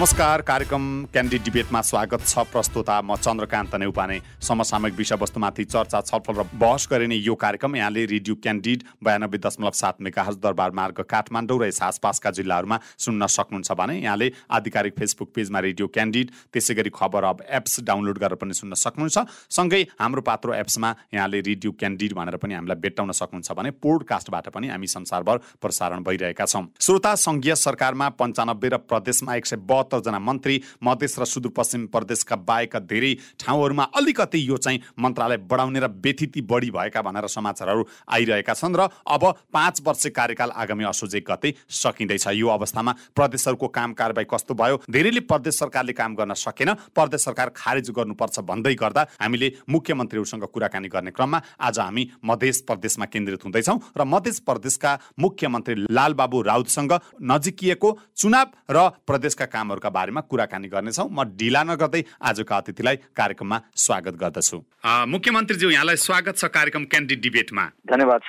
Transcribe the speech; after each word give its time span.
नमस्कार 0.00 0.40
कार्यक्रम 0.40 0.84
क्यान्डिड 1.12 1.42
डिबेटमा 1.44 1.80
स्वागत 1.84 2.22
छ 2.26 2.42
प्रस्तुता 2.48 3.00
म 3.04 3.16
चन्द्रकान्त 3.16 3.74
नेउपाने। 3.76 4.18
समसामयिक 4.40 4.94
विषयवस्तुमाथि 4.96 5.64
चर्चा 5.64 6.00
छलफल 6.00 6.34
र 6.34 6.44
बहस 6.56 6.88
गरिने 6.90 7.16
यो 7.16 7.34
कार्यक्रम 7.36 7.76
यहाँले 7.76 8.04
रेडियो 8.06 8.34
क्यान्डिड 8.36 8.82
बयानब्बे 9.04 9.38
दशमलव 9.38 9.70
सात 9.76 10.00
मेगाहज 10.00 10.36
दरबार 10.40 10.70
मार्ग 10.72 11.00
काठमाडौँ 11.04 11.58
र 11.60 11.66
यस 11.68 11.82
आसपासका 11.82 12.30
जिल्लाहरूमा 12.32 12.78
सुन्न 12.96 13.26
सक्नुहुन्छ 13.28 13.72
भने 13.76 13.98
यहाँले 14.00 14.30
आधिकारिक 14.50 14.96
फेसबुक 14.96 15.32
पेजमा 15.36 15.60
रेडियो 15.60 15.88
क्यान्डिड 15.92 16.30
त्यसै 16.48 16.74
गरी 16.80 16.90
खबर 16.96 17.24
अब 17.24 17.44
एप्स 17.60 17.80
डाउनलोड 17.84 18.18
गरेर 18.18 18.40
पनि 18.40 18.56
सुन्न 18.56 18.80
सक्नुहुन्छ। 18.80 19.52
सँगै 19.52 19.82
हाम्रो 20.00 20.22
पात्रो 20.24 20.54
एप्समा 20.54 20.94
यहाँले 21.12 21.40
रेडियो 21.50 21.72
क्यान्डिड 21.76 22.16
भनेर 22.16 22.40
पनि 22.40 22.54
हामीलाई 22.56 22.80
भेट्टाउन 22.80 23.12
सक्नुहुन्छ 23.20 23.52
भने 23.52 23.70
पोडकास्टबाट 23.84 24.48
पनि 24.48 24.72
हामी 24.72 24.86
संसारभर 24.88 25.36
प्रसारण 25.60 26.08
भइरहेका 26.08 26.44
छौँ। 26.46 26.64
श्रोता 26.80 27.14
सङ्घीय 27.20 27.54
सरकारमा 27.58 28.08
पन्चानब्बे 28.16 28.68
र 28.68 28.76
प्रदेशमा 28.88 29.36
एक 29.36 29.46
सय 29.46 29.68
बहत्तरजना 29.90 30.18
मन्त्री 30.20 30.62
मधेस 30.82 31.18
र 31.18 31.24
सुदूरपश्चिम 31.26 31.86
प्रदेशका 31.86 32.36
बाहेकका 32.38 32.78
धेरै 32.80 33.14
ठाउँहरूमा 33.40 33.84
अलिकति 33.96 34.48
यो 34.48 34.56
चाहिँ 34.56 34.80
मन्त्रालय 34.98 35.36
बढाउने 35.50 35.80
र 35.80 35.86
व्यथिति 35.98 36.40
बढी 36.42 36.70
भएका 36.70 37.02
भनेर 37.02 37.26
समाचारहरू 37.28 37.86
आइरहेका 38.08 38.54
छन् 38.54 38.76
र 38.76 38.88
अब 39.06 39.24
पाँच 39.52 39.80
वर्ष 39.84 40.06
कार्यकाल 40.10 40.50
आगामी 40.52 40.84
असोज 40.84 41.14
एक 41.16 41.30
गते 41.30 41.54
सकिँदैछ। 41.70 42.26
यो 42.30 42.48
अवस्थामा 42.48 42.92
प्रदेशहरूको 43.16 43.68
काम 43.68 43.92
कारवाही 43.92 44.26
कस्तो 44.30 44.54
भयो? 44.54 44.80
धेरैले 44.90 45.20
प्रदेश 45.20 45.58
सरकारले 45.58 45.92
काम 45.92 46.14
गर्न 46.14 46.34
सकेन। 46.36 46.74
प्रदेश 46.94 47.24
सरकार 47.24 47.48
खारेज 47.56 47.90
गर्नुपर्छ 47.90 48.38
भन्दै 48.40 48.74
गर्दा 48.74 49.06
हामीले 49.20 49.52
मुख्यमन्त्रीहरूसँग 49.68 50.44
कुराकानी 50.44 50.88
गर्ने 50.88 51.10
क्रममा 51.10 51.42
आज 51.60 51.78
हामी 51.80 52.08
मध्य 52.24 52.52
प्रदेशमा 52.66 53.04
केन्द्रित 53.06 53.44
हुँदैछौँ 53.44 53.78
र 53.96 54.04
मध्य 54.04 54.30
प्रदेशका 54.46 54.98
मुख्यमन्त्री 55.18 55.74
लालबाबु 55.90 56.42
राउतसँग 56.42 56.92
नजिकिएको 57.22 57.90
चुनाव 58.16 58.46
र 58.70 58.88
प्रदेशका 59.06 59.46
काम 59.46 59.72
कामहरूका 59.80 59.88
बारेमा 59.90 60.20
कुराकानी 60.28 60.68
गर्नेछौँ। 60.68 61.08
म 61.08 61.24
ढिला 61.32 61.62
नगर्दै 61.64 62.02
आजको 62.20 62.54
अतिथिलाई 62.54 62.96
कार्यक्रममा 63.16 63.58
स्वागत 63.74 64.14
गर्दछु। 64.20 64.58
मुख्यमन्त्रीज्यू 64.84 65.68
यहाँलाई 65.70 65.96
स्वागत 65.96 66.34
छ 66.36 66.44
कार्यक्रम 66.52 66.84
क्यान्डिड 66.84 67.20
डिबेटमा। 67.20 67.64
धन्यवाद 67.88 68.20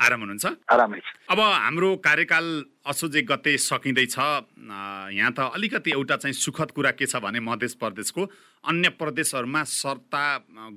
आराम 0.00 0.20
हुनुहुन्छ? 0.20 0.46
आरामै 0.64 1.00
अब 1.28 1.40
हाम्रो 1.40 1.88
कार्यकाल 2.00 2.46
असोज 2.88 3.16
एक 3.16 3.26
गते 3.28 3.52
सकिँदैछ 3.60 4.16
यहाँ 4.16 5.32
त 5.36 5.40
अलिकति 5.52 5.90
एउटा 5.92 6.16
चाहिँ 6.16 6.32
सुखद 6.34 6.70
कुरा 6.72 6.90
के 6.96 7.04
छ 7.04 7.20
भने 7.20 7.40
मध्य 7.40 7.76
प्रदेशको 7.76 8.22
अन्य 8.64 8.88
प्रदेशहरूमा 9.00 9.62
सर्ता 9.64 10.24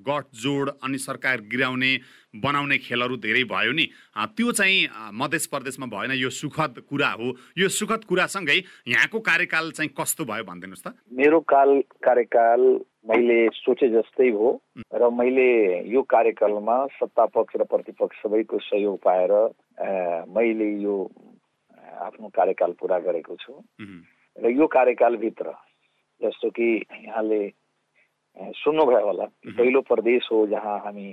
गठजोड 0.07 0.69
अनि 0.83 0.97
सरकार 0.97 1.41
गिराउने 1.51 1.91
बनाउने 2.33 2.77
खेलहरू 2.77 3.15
धेरै 3.17 3.43
भयो 3.43 3.71
नि। 3.71 3.85
त्यो 4.15 4.51
चाहिँ 4.51 4.87
मध्य 5.13 5.37
प्रदेशमा 5.51 5.85
भएन। 5.91 6.11
यो 6.15 6.29
सुखद 6.31 6.79
कुरा 6.89 7.09
हो। 7.19 7.27
यो 7.57 7.67
सुखद 7.69 8.03
कुरासँगै 8.09 8.57
यहाँको 8.87 9.19
कार्यकाल 9.19 9.71
चाहिँ 9.71 9.91
कस्तो 9.91 10.25
भयो 10.25 10.43
भनिदिनुहोस् 10.43 10.83
त। 10.87 10.95
मेरो 11.11 11.39
काल 11.43 11.79
कार्यकाल 11.99 12.61
मैले 13.03 13.39
सोचे 13.51 13.87
जस्तै 13.91 14.29
हो 14.31 14.49
र 14.95 15.09
मैले 15.11 15.49
यो 15.91 16.01
कार्यकालमा 16.07 16.75
सत्ता 16.95 17.25
पक्ष 17.35 17.59
र 17.59 17.63
प्रतिपक्ष 17.67 18.15
सबैको 18.23 18.59
सहयोग 18.63 18.95
पाएर 19.03 19.33
मैले 20.31 20.69
यो 20.79 20.95
आफ्नो 22.07 22.27
कार्यकाल 22.31 22.71
पुरा 22.79 22.99
गरेको 23.03 23.35
छु। 23.35 23.53
र 24.39 24.49
यो 24.49 24.67
कार्यकालभित्र 24.67 25.51
जस्तो 26.21 26.49
कि 26.49 26.69
यहाँले 26.79 27.41
सुन्नुभयो 28.37 29.05
होला 29.05 29.25
पहिलो 29.45 29.81
प्रदेश 29.81 30.27
हो 30.31 30.45
जहाँ 30.47 30.79
हामी 30.85 31.07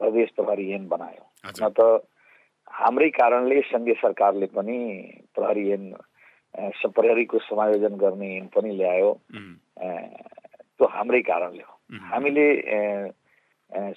प्रदेश 0.00 0.30
प्रहरी 0.36 0.72
ऐन 0.74 0.86
बनायो। 0.88 1.24
न 1.60 1.68
त 1.78 1.80
हाम्रै 2.70 3.08
कारणले 3.10 3.60
सङ्घीय 3.72 3.94
सरकारले 4.02 4.46
पनि 4.52 4.78
प्रहरी 5.34 5.64
ऐन 5.72 5.84
प्रहरीको 6.84 7.38
समायोजन 7.38 7.96
गर्ने 7.96 8.28
ऐन 8.36 8.46
पनि 8.54 8.76
ल्यायो 8.76 9.12
त्यो 9.78 10.86
हाम्रै 10.86 11.20
कारणले 11.30 11.62
हो। 11.62 11.74
हामीले 12.12 12.46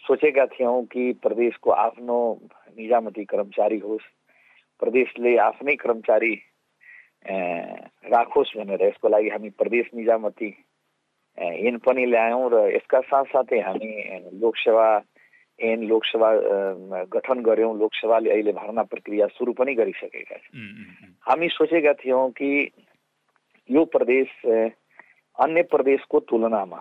सोचेका 0.04 0.46
थियौँ 0.56 0.84
कि 0.92 1.12
प्रदेशको 1.24 1.70
आफ्नो 1.72 2.18
निजामती 2.78 3.24
कर्मचारी 3.24 3.80
होस् 3.80 4.08
प्रदेशले 4.80 5.38
आफ्नै 5.38 5.76
कर्मचारी 5.76 6.34
राखोस् 8.12 8.58
भनेर 8.58 8.82
यसको 8.82 9.08
लागि 9.10 9.30
हामी 9.30 9.50
प्रदेश 9.60 9.86
निजामती 9.96 10.50
ऐन 11.38 11.78
पनि 11.86 12.06
ल्यायौँ 12.06 12.50
र 12.52 12.56
यसका 12.76 13.00
साथसाथै 13.02 13.60
हामी 13.60 13.92
लोकसेवा 14.42 14.88
ऐन 15.60 15.80
लोकसेवा 15.88 16.30
गठन 17.14 17.42
गऱ्यौँ। 17.42 17.78
लोकसेवाले 17.78 18.30
अहिले 18.32 18.52
भर्ना 18.52 18.84
प्रक्रिया 18.84 19.28
सुरु 19.38 19.54
पनि 19.54 19.74
गरिसकेका 19.76 20.38
छन्। 20.38 21.16
हामी 21.22 21.48
सोचेका 21.50 21.94
थियौँ 22.02 22.30
कि 22.32 22.52
यो 23.70 23.82
प्रदेश 23.86 24.30
अन्य 25.40 25.62
प्रदेशको 25.72 26.20
तुलनामा 26.20 26.80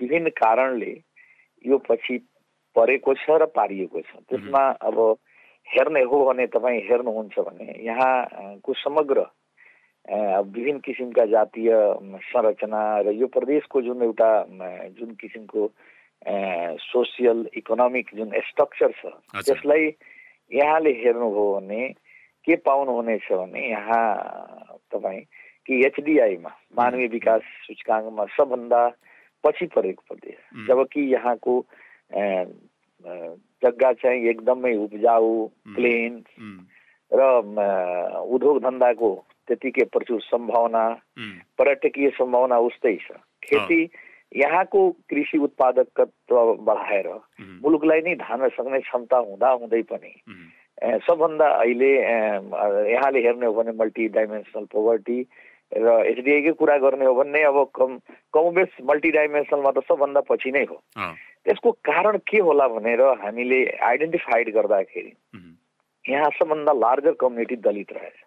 विभिन्न 0.00 0.28
कारणले 0.30 0.92
यो 1.64 1.78
पछि 1.88 2.18
परेको 2.76 3.14
छ 3.14 3.26
र 3.42 3.46
पारिएको 3.50 4.00
छ। 4.00 4.10
त्यसमा 4.28 4.62
अब 4.82 4.96
हेर्ने 5.68 6.02
हो 6.02 6.16
भने 6.24 6.46
तपाईँ 6.46 6.80
हेर्नुहुन्छ 6.88 7.38
भने 7.38 7.66
यहाँको 7.84 8.72
समग्र 8.74 9.26
विभिन्न 10.04 10.78
किसिमका 10.78 11.24
जातीय 11.26 11.70
संरचना 12.28 12.82
र 13.00 13.12
यो 13.16 13.26
प्रदेशको 13.26 13.82
जुन 13.82 14.02
एउटा 14.02 14.30
जुन 15.00 15.10
किसिमको 15.20 15.68
सोसियल 16.80 17.48
इकोनोमिक 17.56 18.10
जुन 18.14 18.30
स्ट्रक्चर 18.48 18.92
छ 18.92 19.12
त्यसलाई 19.44 19.84
यहाँले 20.52 20.92
हेर्नुभयो 21.00 21.46
भने 21.54 21.88
के 22.44 22.56
पाउनुहुनेछ 22.56 23.32
भने 23.32 23.68
यहाँ 23.70 24.06
तपाईँ 24.92 25.20
कि 25.66 25.74
एचडिआईमा 25.86 26.50
मानवीय 26.76 27.08
विकास 27.08 27.42
सूचकाङ्कमा 27.66 28.24
सबभन्दा 28.36 28.80
पछि 29.44 29.66
परेको 29.66 30.02
प्रदेश। 30.08 30.36
जबकि 30.68 31.00
यहाँको 31.12 31.54
जग्गा 33.64 33.92
चाहिँ 33.92 34.28
एकदमै 34.28 34.74
उब्जाउ 34.76 35.46
प्लेन 35.74 36.24
र 37.12 37.20
उद्योग 38.28 38.60
धन्दाको 38.62 39.10
त्यतिकै 39.48 39.84
प्रचुर 39.92 40.20
सम्भावना 40.22 40.82
पर्यटकीय 41.58 42.10
सम्भावना 42.18 42.58
उस्तै 42.68 42.96
छ। 42.96 43.16
खेती 43.42 43.80
यहाँको 44.32 44.80
कृषि 45.10 45.38
उत्पादकत्व 45.38 46.36
बढाएर 46.66 47.08
मुलुकलाई 47.62 48.00
नै 48.02 48.14
धान्न 48.18 48.48
सक्ने 48.56 48.80
क्षमता 48.80 49.18
हुँदा 49.30 49.50
हुँदै 49.62 49.82
पनि 49.90 50.12
सबभन्दा 51.06 51.46
अहिले 51.62 51.90
यहाँले 52.90 53.20
हेर्ने 53.26 53.46
हो 53.46 53.52
भने 53.54 53.72
मल्टी 53.78 54.08
डाइमेन्सनल 54.16 54.64
पोभर्टी 54.72 55.18
र 55.72 55.92
एचडिआईकै 56.06 56.52
कुरा 56.58 56.76
गर्ने 56.78 57.04
हो 57.06 57.14
भने 57.14 57.42
अब 57.42 57.58
कम 57.74 57.98
कमोबेस 58.34 58.82
मल्टिडाइमेन्सनलमा 58.90 59.70
त 59.70 59.86
सबभन्दा 59.88 60.20
पछि 60.30 60.50
नै 60.50 60.64
हो। 60.70 60.76
त्यसको 61.46 61.70
कारण 61.84 62.18
के 62.26 62.38
होला 62.40 62.68
भनेर 62.74 63.00
हामीले 63.22 63.58
आइडेन्टिफाइड 63.82 64.50
गर्दाखेरि 64.54 65.12
यहाँ 66.04 66.30
सबभन्दा 66.38 66.72
लार्जर 66.72 67.12
कम्युनिटी 67.20 67.56
दलित 67.64 67.92
रहेछ। 67.92 68.18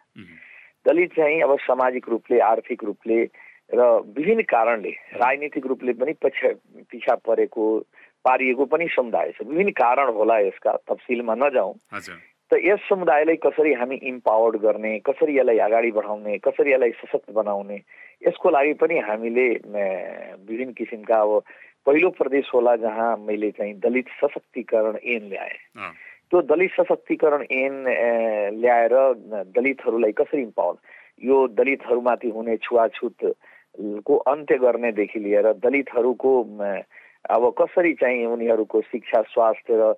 दलित 0.87 1.13
चाहिँ 1.15 1.41
अब 1.43 1.57
सामाजिक 1.67 2.09
रूपले 2.09 2.39
आर्थिक 2.39 2.83
रूपले 2.83 3.19
र 3.69 3.83
विभिन्न 4.15 4.41
कारणले 4.47 4.91
राजनीतिक 5.19 5.65
रूपले 5.67 5.93
पनि 5.99 6.13
पछि 6.23 6.53
पिछा 6.87 7.15
परेको 7.27 7.65
पारिएको 8.25 8.65
पनि 8.65 8.87
समुदाय 8.95 9.31
छ। 9.35 9.43
विभिन्न 9.43 9.71
कारण 9.75 10.07
होला 10.15 10.37
यसका 10.39 10.71
तफसिलमा 10.87 11.35
नजाउँ। 11.35 11.75
त 12.51 12.59
यस 12.63 12.79
समुदायलाई 12.87 13.35
कसरी 13.43 13.73
हामी 13.75 13.95
इम्पावर्ड 14.07 14.55
गर्ने 14.63 14.91
कसरी 15.03 15.37
यसलाई 15.37 15.57
अगाडि 15.67 15.91
बढाउने 15.91 16.37
कसरी 16.47 16.71
यसलाई 16.71 16.91
सशक्त 17.03 17.31
बनाउने 17.35 17.77
यसको 18.23 18.49
लागि 18.49 18.73
पनि 18.79 18.99
हामीले 19.03 19.47
विभिन्न 20.47 20.71
किसिमका 20.71 21.19
अब 21.21 21.43
पहिलो 21.83 22.09
प्रदेश 22.15 22.45
होला 22.53 22.75
जहाँ 22.79 23.15
मैले 23.27 23.51
चाहिँ 23.51 23.73
दलित 23.83 24.07
सशक्तिकरण 24.23 24.95
ऐन 24.95 25.27
ल्याएँ। 25.27 25.59
त्यो 26.31 26.41
दलित 26.41 26.69
सशक्तिकरण 26.79 27.43
ऐन 27.51 27.83
ल्याएर 28.59 28.93
दलितहरूलाई 29.55 30.11
कसरी 30.11 30.41
इम्पावर 30.41 30.75
यो 31.23 31.47
दलितहरूमाथि 31.47 32.29
हुने 32.29 32.57
छुवाछुत 32.57 33.33
को 34.05 34.17
अन्त्य 34.27 34.57
गर्नेदेखि 34.57 35.19
लिएर 35.19 35.51
दलितहरूको 35.63 36.33
अब 37.29 37.53
कसरी 37.57 37.93
चाहिँ 37.93 38.25
उनीहरूको 38.25 38.81
शिक्षा 38.81 39.21
स्वास्थ्य 39.21 39.73
र 39.73 39.93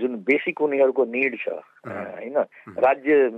जुन 0.00 0.14
बेसिक 0.24 0.60
उनीहरूको 0.62 1.04
निड 1.04 1.36
छ 1.36 1.48
होइन? 1.48 2.38
राज्य 2.78 3.30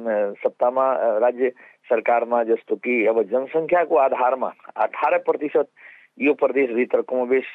सत्तामा 0.43 0.87
राज्य 1.19 1.51
सरकारमा 1.89 2.43
जस्तो 2.45 2.77
कि 2.77 3.07
अब 3.07 3.23
जनसङ्ख्याको 3.23 3.97
आधारमा 3.97 4.53
अठार 4.77 5.19
प्रतिशत 5.19 5.69
यो 6.17 6.33
प्रदेशभित्र 6.33 7.01
कमोबेस 7.09 7.49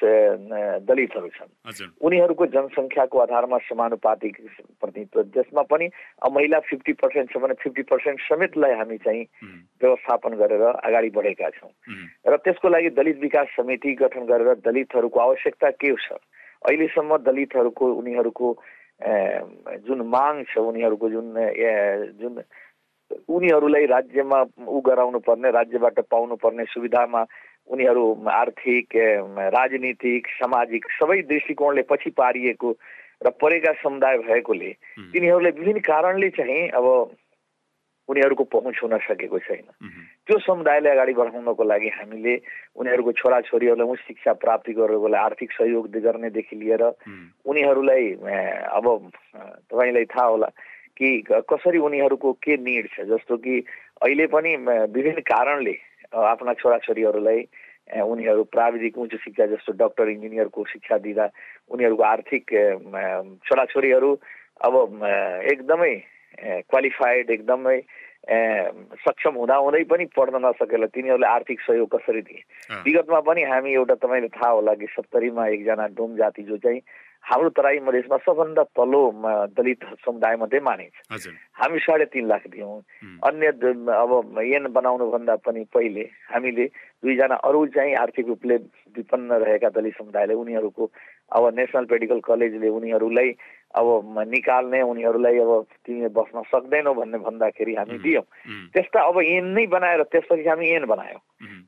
दलितहरू 0.86 1.30
छन्। 1.34 1.50
उनीहरूको 1.98 2.46
जनसङ्ख्याको 2.54 3.18
आधारमा 3.20 3.58
समानुपातिक 3.66 4.36
प्रतिनिधित्व 4.78 5.22
जसमा 5.34 5.62
पनि 5.66 5.88
महिला 6.30 6.60
फिफ्टी 6.70 6.94
पर्सेन्ट 7.02 7.34
छ 7.34 7.38
भने 7.42 7.54
फिफ्टी 7.58 7.84
पर्सेन्ट 7.90 8.22
समेतलाई 8.22 8.74
हामी 8.78 8.98
चाहिँ 9.02 9.24
व्यवस्थापन 9.82 10.38
गरेर 10.38 10.62
अगाडि 10.62 11.10
बढेका 11.10 11.50
छौँ। 11.58 11.74
र 12.30 12.38
त्यसको 12.38 12.70
लागि 12.70 12.90
दलित 12.94 13.18
विकास 13.20 13.48
समिति 13.58 13.94
गठन 13.98 14.30
गरेर 14.30 14.62
दलितहरूको 14.62 15.20
आवश्यकता 15.20 15.70
के 15.82 15.96
छ? 15.98 16.22
अहिलेसम्म 16.62 17.18
दलितहरूको 17.26 17.86
उनीहरूको 17.98 18.48
जुन 19.90 20.00
माग 20.06 20.46
छ 20.54 20.62
उनीहरूको 20.62 21.10
जुन 21.10 21.34
जुन 22.22 22.34
उनीहरूलाई 23.28 23.86
राज्यमा 23.86 24.40
ऊ 24.70 24.80
गराउनु 24.86 25.20
पर्ने 25.26 25.50
राज्यबाट 25.52 26.00
पाउनु 26.06 26.36
पर्ने 26.38 26.64
सुविधामा 26.70 27.22
उनीहरू 27.72 28.04
आर्थिक 28.28 28.88
राजनीतिक 29.56 30.28
सामाजिक 30.28 30.86
सबै 31.00 31.22
दृष्टिकोणले 31.24 31.82
पछि 31.88 32.10
पारिएको 32.20 32.70
र 33.22 33.30
परेका 33.42 33.72
समुदाय 33.80 34.18
भएकोले 34.28 34.72
तिनीहरूले 35.14 35.50
विभिन्न 35.56 35.80
कारणले 35.80 36.30
चाहिँ 36.36 36.68
अब 36.76 36.86
उनीहरूको 38.10 38.44
पहुँच 38.44 38.76
हुन 38.84 38.98
सकेको 38.98 39.40
छैन। 39.40 39.68
त्यो 40.28 40.38
समुदायलाई 40.44 40.92
अगाडि 40.92 41.14
बढाउनको 41.14 41.64
लागि 41.64 41.90
हामीले 41.96 42.34
उनीहरूको 42.76 43.12
छोराछोरीहरूलाई 43.12 43.88
उच्च 43.88 44.02
शिक्षा 44.08 44.34
प्राप्ति 44.42 44.74
गर्नको 44.74 45.08
लागि 45.08 45.24
आर्थिक 45.24 45.52
सहयोग 45.52 45.88
गर्नेदेखि 45.96 46.56
लिएर 46.56 46.84
उनीहरूलाई 47.46 48.06
अब 48.68 48.86
तपाईँलाई 49.70 50.06
थाहा 50.12 50.28
होला 50.28 50.50
कि 50.98 51.10
कसरी 51.30 51.80
उनीहरूको 51.80 52.34
के 52.44 52.58
निड 52.58 52.88
छ? 52.90 53.08
जस्तो 53.08 53.38
कि 53.38 53.64
अहिले 54.02 54.28
पनि 54.28 54.56
विभिन्न 54.92 55.22
कारणले 55.22 55.78
आफ्ना 56.16 56.54
छोराछोरीहरूलाई 56.54 57.48
उनीहरू 58.02 58.44
प्राविधिक 58.44 58.98
उच्च 58.98 59.16
शिक्षा 59.16 59.46
जस्तो 59.46 59.74
डक्टर 59.74 60.10
इन्जिनियरको 60.10 60.66
शिक्षा 60.66 60.98
दिँदा 60.98 61.30
उनीहरूको 61.70 62.04
आर्थिक 62.04 62.44
छोराछोरीहरू 63.48 64.12
अब 64.62 65.04
एकदमै 65.52 65.96
क्वालिफाइड 66.70 67.30
एकदमै 67.30 67.80
सक्षम 69.02 69.34
हुँदाहुँदै 69.34 69.84
पनि 69.84 70.06
पढ्न 70.06 70.46
नसकेर 70.46 70.86
तिनीहरूले 70.86 71.28
आर्थिक 71.28 71.60
सहयोग 71.62 71.90
कसरी 71.90 72.22
दिए? 72.22 72.44
विगतमा 72.86 73.20
पनि 73.20 73.44
हामी 73.44 73.74
एउटा 73.74 73.96
तपाईँले 73.96 74.28
थाहा 74.28 74.50
होला 74.50 74.74
कि 74.74 74.86
सत्तरीमा 74.86 75.48
एकजना 75.48 75.88
डोम 75.88 76.16
जाति 76.16 76.44
जो 76.44 76.58
चाहिँ 76.58 76.82
हाम्रो 77.24 77.50
तराई 77.56 77.80
मधेसमा 77.80 78.18
सबभन्दा 78.18 78.64
तल्लो 78.76 79.02
दलित 79.56 79.84
समुदाय 80.06 80.36
मध्ये 80.36 80.60
मानिन्छ 80.60 81.28
हामी 81.60 81.80
साढे 81.80 82.06
तिन 82.12 82.28
लाख 82.28 82.48
दियौँ। 82.50 82.80
अन्य 83.24 83.48
अब 83.48 84.40
एन 84.42 84.68
बनाउनुभन्दा 84.74 85.36
पनि 85.46 85.64
पहिले 85.74 86.04
हामीले 86.34 86.66
दुईजना 87.04 87.36
अरू 87.48 87.66
चाहिँ 87.72 87.96
आर्थिक 87.96 88.28
रूपले 88.28 88.56
विपन्न 88.98 89.32
रहेका 89.44 89.70
दलित 89.70 89.96
समुदायले 89.98 90.34
उनीहरूको 90.34 90.92
अब 91.32 91.44
नेसनल 91.56 91.86
मेडिकल 91.92 92.20
कलेजले 92.20 92.70
उनीहरूलाई 92.70 93.30
अब 93.80 93.88
निकाल्ने 94.28 94.82
उनीहरूलाई 94.82 95.38
अब 95.40 95.52
तिमी 95.86 96.08
बस्न 96.12 96.42
सक्दैनौ 96.52 96.94
भन्ने 96.94 97.18
भन्दाखेरि 97.24 97.76
हामी 97.76 97.98
दियौँ। 98.04 98.24
त्यस्ता 98.74 99.00
अब 99.08 99.22
एन 99.22 99.46
नै 99.56 99.66
बनाएर 99.72 100.04
त्यसपछि 100.12 100.48
हामी 100.50 100.68
एन 100.76 100.86
बनायौँ। 100.92 101.22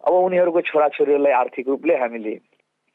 अब 0.04 0.14
उनीहरूको 0.14 0.62
छोराछोरीहरूलाई 0.68 1.34
आर्थिक 1.34 1.68
रूपले 1.68 1.96
हामीले 2.04 2.36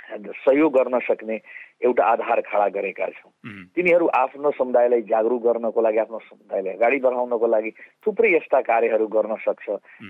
सहयोग 0.09 0.73
गर्न 0.73 0.99
सक्ने 1.05 1.37
एउटा 1.85 2.05
आधार 2.05 2.41
खडा 2.49 2.69
गरेका 2.75 3.07
छौँ। 3.07 3.31
तिनीहरू 3.77 4.07
आफ्नो 4.09 4.51
समुदायलाई 4.59 5.03
जागरुक 5.07 5.43
गर्नको 5.43 5.81
लागि 5.81 5.99
आफ्नो 5.99 6.19
समुदायलाई 6.19 6.75
अगाडि 6.75 6.99
बढाउनको 7.05 7.47
लागि 7.47 7.71
थुप्रै 8.07 8.31
यस्ता 8.35 8.61
कार्यहरू 8.67 9.07
गर्न 9.07 9.37
सक्छ। 9.45 9.67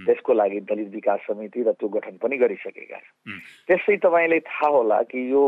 त्यसको 0.07 0.33
लागि 0.33 0.61
दलित 0.71 0.89
विकास 0.95 1.21
समिति 1.29 1.63
र 1.63 1.73
त्यो 1.77 1.89
गठन 1.89 2.17
पनि 2.23 2.37
गरिसकेका 2.39 2.99
छौँ। 2.99 3.39
त्यसै 3.69 3.97
तपाईँलाई 4.01 4.41
थाहा 4.47 4.69
होला 4.71 5.03
कि 5.11 5.19
यो 5.33 5.43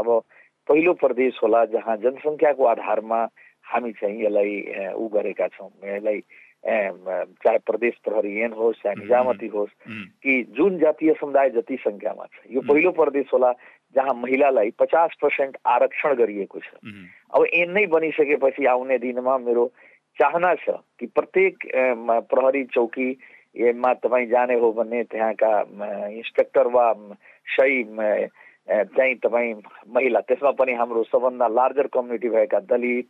अब 0.00 0.08
पहिलो 0.68 0.92
प्रदेश 0.96 1.38
होला 1.42 1.64
जहाँ 1.70 1.96
जनसङ्ख्याको 2.02 2.64
आधारमा 2.64 3.20
हामी 3.70 3.92
चाहिँ 4.00 4.24
यसलाई 4.24 4.54
ऊ 4.96 5.08
गरेका 5.08 5.46
छौँ। 5.54 5.70
यसलाई 5.84 6.20
चाहे 6.60 7.58
प्रदेश 7.64 7.94
प्रहरी 8.04 8.32
एन 8.44 8.52
होस् 8.52 8.82
चाहे 8.84 8.94
निजामती 9.00 9.46
होस् 9.48 9.72
कि 10.20 10.32
जुन 10.52 10.78
जातीय 10.78 11.12
समुदाय 11.16 11.50
जति 11.56 11.76
सङ्ख्यामा 11.80 12.24
छ। 12.26 12.36
यो 12.52 12.60
पहिलो 12.60 12.90
प्रदेश 12.92 13.26
होला 13.32 13.50
जहाँ 13.94 14.14
महिलालाई 14.14 14.70
पचास 14.78 15.10
पर्सेन्ट 15.22 15.56
आरक्षण 15.66 16.14
गरिएको 16.14 16.58
छ। 16.58 16.68
अब 17.34 17.46
एन 17.52 17.70
नै 17.72 17.86
बनिसकेपछि 17.86 18.66
आउने 18.66 18.98
दिनमा 18.98 19.38
मेरो 19.38 19.66
चाहना 20.18 20.54
छ 20.62 20.78
कि 21.00 21.06
प्रत्येक 21.06 21.66
प्रहरी 22.30 22.64
चौकीमा 22.74 23.92
तपाईँ 24.02 24.26
जाने 24.30 24.54
हो 24.60 24.72
भने 24.72 25.02
त्यहाँका 25.10 25.52
इन्सपेक्टर 26.10 26.66
वा 26.70 26.86
सही 27.56 27.84
चाहिँ 28.70 29.14
तपाईँ 29.18 29.54
महिला 29.90 30.20
त्यसमा 30.30 30.50
पनि 30.54 30.72
हाम्रो 30.78 31.02
सबभन्दा 31.10 31.46
लार्जर 31.48 31.86
कम्युनिटी 31.90 32.28
भएका 32.28 32.58
दलित 32.70 33.06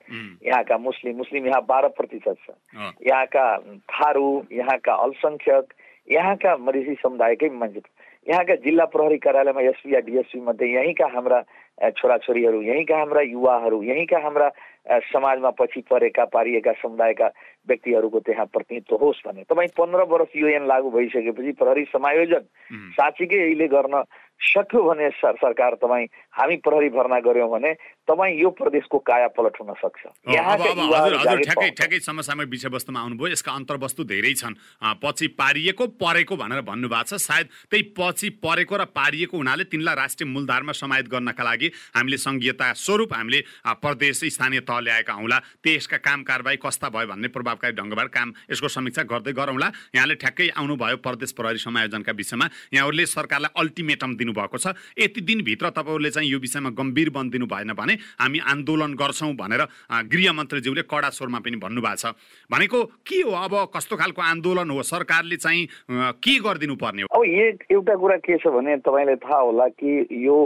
यहाँका 0.47 0.79
मुस्लिम 0.79 1.17
मुस्लिम 1.17 1.47
यहाँ 1.47 1.63
बाह्र 1.69 1.89
प्रतिशत 1.93 2.37
छ। 2.47 2.57
यहाँका 3.05 3.45
थारू 3.85 4.29
यहाँका 4.53 4.95
अल्पसङ्ख्यक 4.95 5.75
यहाँका 6.09 6.57
मधेसी 6.57 6.95
समुदायकै 7.05 7.49
मान्छे। 7.53 7.81
यहाँका 8.29 8.55
जिल्ला 8.61 8.85
प्रहरी 8.87 9.17
कार्यालयमा 9.19 9.61
एसपी 9.63 9.95
या 9.95 10.01
डिएसपी 10.05 10.41
मध्ये 10.43 10.69
यहीँका 10.69 11.07
हाम्रा 11.09 11.41
छोराछोरीहरू 11.91 12.61
यहीँका 12.63 12.97
हाम्रा 12.97 13.21
युवाहरू 13.23 13.83
यहीँका 13.83 14.19
हाम्रा 14.19 14.49
समाजमा 15.09 15.51
पछि 15.51 15.81
परेका 15.89 16.25
पारिएका 16.29 16.73
समुदायका 16.83 17.27
व्यक्तिहरूको 17.69 18.21
त्यहाँ 18.21 18.47
प्रतिनिधित्व 18.47 18.97
होस् 18.97 19.25
भने 19.25 19.43
तपाईँ 19.49 19.73
पन्ध्र 19.73 20.05
वर्ष 20.05 20.37
युएन 20.37 20.67
लागू 20.69 20.91
भइसकेपछि 20.91 21.53
प्रहरी 21.57 21.85
समायोजन 21.89 22.45
साँच्चीकै 22.93 23.41
अहिले 23.41 23.69
गर्न 23.71 24.05
सक्यो 24.41 24.83
भने 24.83 25.09
सरकार 25.21 25.75
तपाईँ 25.85 26.07
हामी 26.33 26.57
प्रहरी 26.65 26.89
भर्ना 26.91 27.19
गऱ्यौँ 27.21 27.49
भने 27.51 27.73
तपाईँ 28.09 28.35
यो 28.41 28.51
प्रदेशको 28.51 28.99
काया 28.99 29.29
पलट 29.37 29.55
हुन 29.61 29.73
सक्छ। 29.79 30.01
ठ्याक्कै 30.27 31.71
ठ्याक्कै 31.71 31.99
समसामयिक 32.01 32.49
विषयवस्तुमा 32.51 33.01
आउनुभयो। 33.01 33.29
यसका 33.31 33.53
अन्तर्वस्तु 33.53 34.05
धेरै 34.05 34.33
छन्। 34.35 34.55
पछि 35.03 35.27
पारिएको 35.37 35.87
परेको 36.01 36.37
भनेर 36.37 36.61
भन्नुभएको 36.67 37.05
छ। 37.05 37.21
सायद 37.21 37.47
त्यही 37.71 37.83
पछि 37.95 38.29
परेको 38.41 38.75
र 38.77 38.85
पारिएको 38.91 39.37
हुनाले 39.37 39.65
तिनलाई 39.71 39.95
राष्ट्रिय 39.95 40.27
मूलधारमा 40.27 40.73
समाहित 40.73 41.07
गर्नका 41.07 41.45
लागि 41.45 41.69
हामीले 41.95 42.17
सङ्घीयता 42.17 42.73
स्वरूप 42.75 43.13
हामीले 43.15 43.41
प्रदेश 43.79 44.25
स्थानीय 44.25 44.61
तह 44.65 44.79
ल्याएका 44.81 45.13
हौँला। 45.13 45.39
त्यसका 45.63 45.99
काम 46.01 46.23
कारवाही 46.25 46.57
कस्ता 46.65 46.89
भयो 46.89 47.07
भन्ने 47.13 47.29
प्रभावकारी 47.29 47.77
ढङ्गबाट 47.77 48.09
काम 48.09 48.29
यसको 48.51 48.69
समीक्षा 48.69 49.03
गर्दै 49.05 49.33
गरौँला। 49.37 49.69
यहाँले 49.95 50.15
ठ्याक्कै 50.17 50.49
आउनुभयो 50.57 50.97
प्रदेश 50.99 51.31
प्रहरी 51.39 51.59
समायोजनका 51.61 52.13
विषयमा। 52.13 52.47
यहाँहरूले 52.75 53.07
सरकारलाई 53.07 53.53
अल्टिमेटम 53.55 54.11
दिनुभएको 54.31 54.59
छ। 54.59 54.75
यति 54.99 55.21
दिनभित्र 55.21 55.71
तपाईँहरूले 55.71 56.11
चाहिँ 56.11 56.31
यो 56.31 56.39
विषयमा 56.39 56.71
गम्भीर 56.71 57.11
बनिदिनु 57.11 57.47
भएन 57.47 57.73
भने 57.75 57.95
हामी 58.21 58.39
आन्दोलन 58.39 58.95
गर्छौँ 58.95 59.35
भनेर 59.35 59.63
गृहमन्त्रीज्यूले 60.07 60.83
कडा 60.87 61.11
स्वरमा 61.11 61.39
पनि 61.43 61.57
भन्नुभएको 61.59 61.97
छ। 61.97 62.15
भनेको 62.51 62.79
के 63.03 63.21
हो? 63.21 63.31
अब 63.31 63.55
कस्तो 63.75 63.97
खालको 63.97 64.23
आन्दोलन 64.23 64.71
हो? 64.71 64.83
सरकारले 64.83 65.37
चाहिँ 65.37 65.67
के 66.23 66.39
गरिदिनु 66.39 66.77
पर्ने 66.77 67.03
हो? 67.03 67.09
अब 67.11 67.25
एउटा 67.71 67.95
कुरा 67.97 68.17
के 68.23 68.39
छ 68.39 68.47
भने 68.55 68.77
तपाईँलाई 68.87 69.17
थाहा 69.19 69.41
होला 69.41 69.69
कि 69.75 70.07
यो 70.11 70.39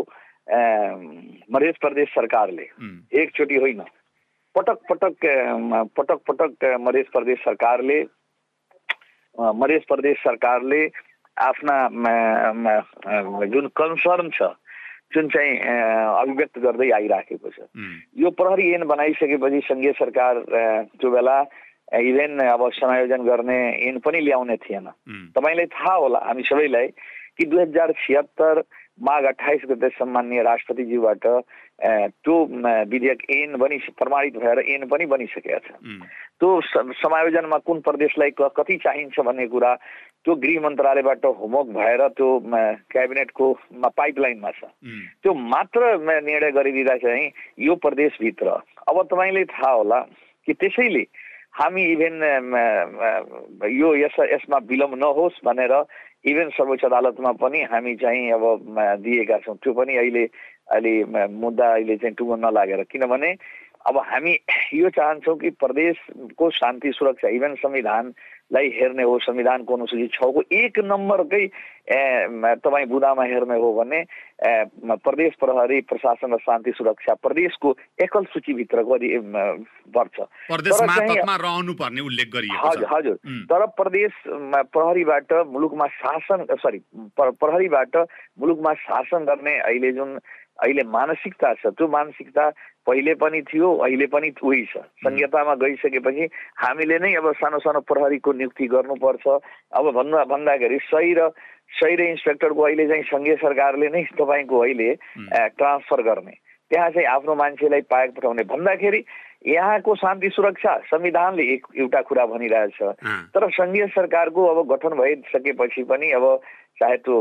मध्य 0.45 1.73
प्रदेश 1.81 2.09
सरकारले 2.09 2.69
एकचोटि 3.13 3.57
होइन 3.57 3.81
पटक 4.55 4.79
पटक 4.91 5.17
पटक 5.97 6.19
पटक 6.29 6.65
मध्य 6.81 7.03
प्रदेश 7.13 7.39
सरकारले 7.39 8.03
मध्य 9.35 9.79
प्रदेश 9.89 10.17
सरकारले 10.19 10.81
आफ्ना 11.39 11.77
जुन 13.53 13.67
कन्सर्न 13.77 14.31
छ 14.35 14.55
जुन 15.15 15.29
चाहिँ 15.31 15.59
अभिव्यक्त 15.59 16.59
गर्दै 16.59 16.91
आइराखेको 16.91 17.51
छ। 17.51 17.59
यो 18.19 18.31
प्रहरी 18.31 18.73
ऐन 18.75 18.85
बनाइसकेपछि 18.87 19.61
सङ्घीय 19.69 19.93
सरकार 19.99 20.35
त्यो 20.99 21.11
बेला 21.11 21.37
इभेन 21.95 22.39
अब 22.39 22.63
समायोजन 22.75 23.23
गर्ने 23.23 23.59
ऐन 23.89 23.99
पनि 24.03 24.21
ल्याउने 24.21 24.57
थिएन। 24.57 24.87
तपाईँलाई 25.35 25.67
थाहा 25.71 25.95
होला 25.95 26.19
हामी 26.25 26.43
सबैलाई 26.43 26.87
कि 27.39 27.45
दुई 27.47 27.61
हजार 27.63 27.93
छिहत्तर 27.93 28.63
माघ 29.03 29.25
अठाइस 29.25 29.61
गते 29.71 29.89
सम्मान्य 29.89 30.43
राष्ट्रपतिज्यूबाट 30.43 31.27
त्यो 31.27 32.35
विधेयक 32.91 33.23
ऐन 33.31 33.57
बनि 33.57 33.79
प्रमाणित 33.99 34.37
भएर 34.37 34.59
ऐन 34.59 34.87
पनि 34.87 35.07
बनिसकेका 35.07 35.59
छ 35.59 35.73
त्यो 36.41 36.61
समायोजनमा 37.03 37.59
कुन 37.59 37.81
प्रदेशलाई 37.81 38.31
कति 38.39 38.77
चाहिन्छ 38.77 39.21
भन्ने 39.21 39.47
कुरा 39.47 39.75
त्यो 40.25 40.35
गृह 40.35 40.61
मन्त्रालयबाट 40.61 41.25
होमवर्क 41.27 41.69
भएर 41.75 42.09
त्यो 42.09 42.29
क्याबिनेटको 42.91 43.53
पाइपलाइनमा 43.97 44.51
छ। 44.51 44.65
त्यो 45.23 45.35
मात्र 45.35 45.81
निर्णय 46.23 46.51
गरिदिँदा 46.51 46.97
चाहिँ 46.97 47.29
यो 47.59 47.75
प्रदेशभित्र 47.75 48.49
अब 48.89 49.03
तपाईँले 49.03 49.45
थाहा 49.45 49.73
होला 49.73 50.01
कि 50.47 50.53
त्यसैले 50.53 51.05
हामी 51.55 51.83
इभेन 51.93 52.17
यो 53.71 53.95
यस 53.97 54.17
यसमा 54.33 54.59
विलम्ब 54.71 54.95
नहोस् 54.95 55.45
भनेर 55.45 55.75
इभेन 56.25 56.49
सर्वोच्च 56.51 56.85
अदालतमा 56.85 57.33
पनि 57.33 57.63
हामी 57.63 57.95
चाहिँ 57.97 58.31
अब 58.33 58.45
दिएका 59.05 59.39
छौँ। 59.39 59.57
त्यो 59.57 59.73
पनि 59.73 59.97
अहिले 59.97 60.25
अहिले 60.73 61.27
मुद्दा 61.29 61.67
अहिले 61.73 61.97
चाहिँ 61.97 62.15
टुङ्गो 62.15 62.37
नलागेर। 62.37 62.83
किनभने 62.93 63.31
अब 63.87 63.97
हामी 63.99 64.33
यो 64.75 64.91
चाहन्छौँ 64.91 65.37
कि 65.39 65.51
प्रदेशको 65.61 66.51
शान्ति 66.51 66.93
सुरक्षा 66.93 67.29
इभेन 67.29 67.55
संविधानलाई 68.45 68.81
हेर्ने 68.81 69.03
हो 69.03 69.19
संविधानको 69.19 69.75
अनुसूची 69.75 70.07
छको 70.07 70.43
एक 70.53 70.79
नम्बरकै 70.79 71.47
तपाईँ 72.61 72.87
बुदामा 72.87 73.25
हेर्ने 73.25 73.57
हो 73.57 73.73
भने 73.75 74.05
प्रदेश 74.97 75.33
प्रहरी 75.41 75.81
प्रशासन 75.81 76.33
र 76.35 76.37
शान्ति 76.37 76.73
सुरक्षा 76.73 77.15
प्रदेशको 77.15 77.77
एकल 78.03 78.25
सूचीभित्रको 78.25 78.97
पर्छ। 79.93 80.17
हजुर 82.65 82.87
हजुर। 82.93 83.17
तर 83.45 83.67
प्रदेश 83.67 84.13
प्रहरीबाट 84.29 85.33
मुलुकमा 85.33 85.87
शासन 85.87 86.47
सरी 86.53 86.81
प्रहरीबाट 87.21 87.97
मुलुकमा 88.41 88.75
शासन 88.75 89.25
गर्ने 89.25 89.59
अहिले 89.59 89.93
जुन 89.93 90.19
अहिले 90.63 90.83
मानसिकता 90.87 91.53
छ। 91.55 91.67
त्यो 91.75 91.89
मानसिकता 91.89 92.45
पहिले 92.87 93.15
पनि 93.19 93.41
थियो 93.43 93.69
अहिले 93.85 94.07
पनि 94.07 94.29
उही 94.43 94.65
छ। 94.71 94.77
संहितामा 95.03 95.55
गइसकेपछि 95.55 96.25
हामीले 96.63 96.99
नै 96.99 97.15
अब 97.19 97.33
सानो 97.43 97.59
सानो 97.59 97.81
प्रहरीको 97.91 98.33
नियुक्ति 98.33 98.67
गर्नुपर्छ। 98.71 99.27
अब 99.75 99.85
भन्दा 99.99 100.25
भन्दाखेरि 100.31 100.79
सही 100.93 101.13
र 101.19 101.29
सही 101.75 101.95
र 101.97 102.01
इन्सपेक्टरको 102.15 102.63
अहिले 102.63 102.87
चाहिँ 102.87 103.03
सङ्घीय 103.03 103.37
सरकारले 103.43 103.89
नै 103.89 104.03
तपाईँको 104.15 104.57
अहिले 104.59 104.91
ट्रान्सफर 105.59 106.03
गर्ने। 106.03 106.35
त्यहाँ 106.71 106.91
चाहिँ 106.91 107.07
आफ्नो 107.07 107.35
मान्छेलाई 107.35 107.81
पाएक 107.81 108.11
पठाउने। 108.17 108.43
भन्दाखेरि 108.43 109.05
यहाँको 109.47 109.95
शान्ति 109.95 110.29
सुरक्षा 110.29 110.77
संविधानले 110.89 111.43
एक 111.53 111.67
एउटा 111.77 112.01
कुरा 112.01 112.27
भनिरहेछ 112.27 112.79
तर 113.35 113.51
सङ्घीय 113.51 113.87
सरकारको 113.87 114.45
अब 114.47 114.73
गठन 114.73 114.97
भइसकेपछि 114.97 115.83
पनि 115.85 116.11
अब 116.11 116.25
चाहे 116.81 116.97
त्यो 116.97 117.17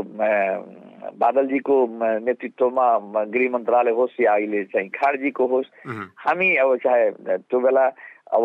बादलजीको 1.20 1.76
नेतृत्वमा 2.24 2.86
गृह 3.28 3.50
मन्त्रालय 3.50 3.90
होस् 3.90 4.20
या 4.20 4.32
अहिले 4.32 4.64
चाहिँ 4.64 4.88
खाडजीको 4.88 5.46
होस् 5.46 5.68
हामी 6.16 6.56
अब 6.56 6.76
चाहे 6.76 7.10
त्यो 7.38 7.60
बेला 7.60 7.84
अब 8.32 8.44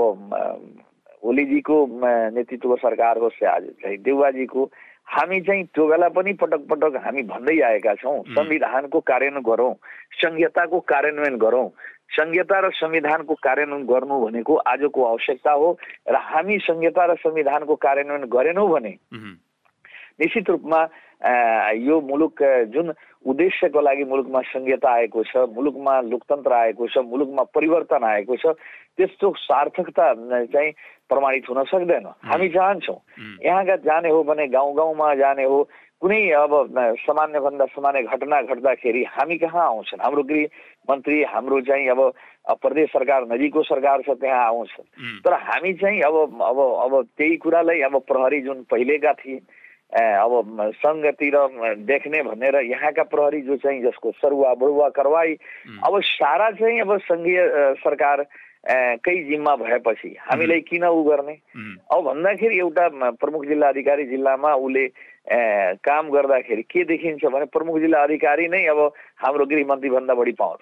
ओलीजीको 1.24 1.78
नेतृत्वको 2.36 2.76
सरकार 2.76 3.18
होस् 3.18 3.44
या 3.44 3.58
चाहिँ 3.60 3.98
देउवाजीको 3.98 4.70
हामी 5.10 5.40
चाहिँ 5.42 5.64
त्यो 5.74 5.88
बेला 5.88 6.08
पनि 6.14 6.34
पटक 6.38 6.62
पटक 6.70 6.96
हामी 7.02 7.22
भन्दै 7.26 7.60
आएका 7.62 7.94
छौँ। 7.96 8.18
संविधानको 8.30 9.00
कार्यान्वयन 9.02 9.42
गरौँ 9.42 9.74
संहिताको 10.22 10.80
कार्यान्वयन 10.86 11.38
गरौँ। 11.38 11.70
संहिता 12.10 12.60
र 12.60 12.70
संविधानको 12.74 13.34
कार्यान्वयन 13.42 13.86
गर्नु 13.86 14.16
भनेको 14.26 14.56
आजको 14.56 15.04
आवश्यकता 15.06 15.52
हो 15.52 15.68
र 16.10 16.16
हामी 16.16 16.58
संहिता 16.62 17.06
र 17.06 17.16
संविधानको 17.26 17.76
कार्यान्वयन 17.76 18.24
गरेनौँ 18.30 18.70
भने 18.70 18.94
निश्चित 20.22 20.50
रूपमा 20.50 20.82
यो 21.74 22.02
मुलुक 22.02 22.44
जुन 22.74 22.94
उद्देश्यको 23.26 23.82
लागि 23.82 24.04
मुलुकमा 24.04 24.42
संहिता 24.42 24.90
आएको 24.90 25.24
छ 25.24 25.44
मुलुकमा 25.52 26.00
लोकतन्त्र 26.02 26.54
आएको 26.54 26.88
छ 26.88 26.98
मुलुकमा 27.04 27.44
परिवर्तन 27.56 28.04
आएको 28.04 28.36
छ 28.36 28.56
त्यस्तो 28.96 29.34
सार्थकता 29.38 30.06
चाहिँ 30.46 30.72
प्रमाणित 31.10 31.50
हुन 31.50 31.64
सक्दैन। 31.64 32.06
हामी 32.24 32.50
चाहन्छौँ। 32.50 32.98
यहाँका 33.46 33.76
जाने 33.76 34.10
हो 34.10 34.24
भने 34.24 34.48
गाउँ 34.48 34.76
गाउँमा 34.76 35.14
जाने 35.16 35.44
हो 35.44 35.64
कुनै 36.02 36.32
अब 36.32 36.52
सामान्यभन्दा 37.04 37.66
सामान्य 37.66 38.02
घटना 38.08 38.42
घट्दाखेरि 38.42 39.04
हामी 39.04 39.38
कहाँ 39.38 39.66
आउँछन्? 39.68 40.02
हाम्रो 40.02 40.24
गृह 40.24 40.46
मन्त्री 40.90 41.24
हाम्रो 41.24 41.62
चाहिँ 41.62 41.88
अब 41.90 42.02
प्रदेश 42.62 42.90
सरकार 42.90 43.26
नजिकको 43.28 43.64
सरकार 43.64 44.02
छ 44.02 44.16
त्यहाँ 44.16 44.46
आउँछ 44.46 44.72
तर 45.26 45.34
हामी 45.34 45.74
चाहिँ 45.74 46.02
अब 46.02 46.16
अब 46.42 46.60
अब 46.60 46.94
त्यही 47.18 47.36
कुरालाई 47.38 47.82
अब 47.82 48.00
प्रहरी 48.08 48.42
जुन 48.42 48.64
पहिलेका 48.72 49.14
थिए 49.14 49.40
अब 49.90 50.72
सङ्गतिर 50.86 51.36
देख्ने 51.82 52.22
भनेर 52.24 52.56
यहाँका 52.56 53.04
प्रहरी 53.04 53.42
जो 53.42 53.56
चाहिँ 53.58 53.82
जसको 53.84 54.12
सरुवा 54.22 54.54
बढुवा 54.54 54.90
कारवाही 54.90 55.34
अब 55.86 56.02
सारा 56.02 56.52
चाहिँ 56.52 56.82
अब 56.82 56.98
सङ्घीय 57.10 57.42
सरकार 57.82 58.26
कै 58.70 59.16
जिम्मा 59.24 59.56
भएपछि 59.56 60.16
हामीलाई 60.20 60.62
किन 60.62 60.86
उ 60.86 61.04
गर्ने? 61.04 61.34
अब 61.90 62.04
भन्दाखेरि 62.06 62.60
एउटा 62.60 62.88
प्रमुख 63.18 63.46
जिल्ला 63.46 63.68
अधिकारी 63.68 64.06
जिल्लामा 64.06 64.54
उसले 64.54 64.86
काम 65.28 66.10
गर्दाखेरि 66.10 66.62
के 66.72 66.84
देखिन्छ 66.90 67.26
भने 67.26 67.46
प्रमुख 67.54 67.80
जिल्ला 67.80 68.04
अधिकारी 68.04 68.48
नै 68.50 68.66
अब 68.72 68.80
हाम्रो 69.24 69.46
गृहमन्त्री 69.46 69.90
भन्दा 69.90 70.14
बढी 70.16 70.32
पावर 70.42 70.60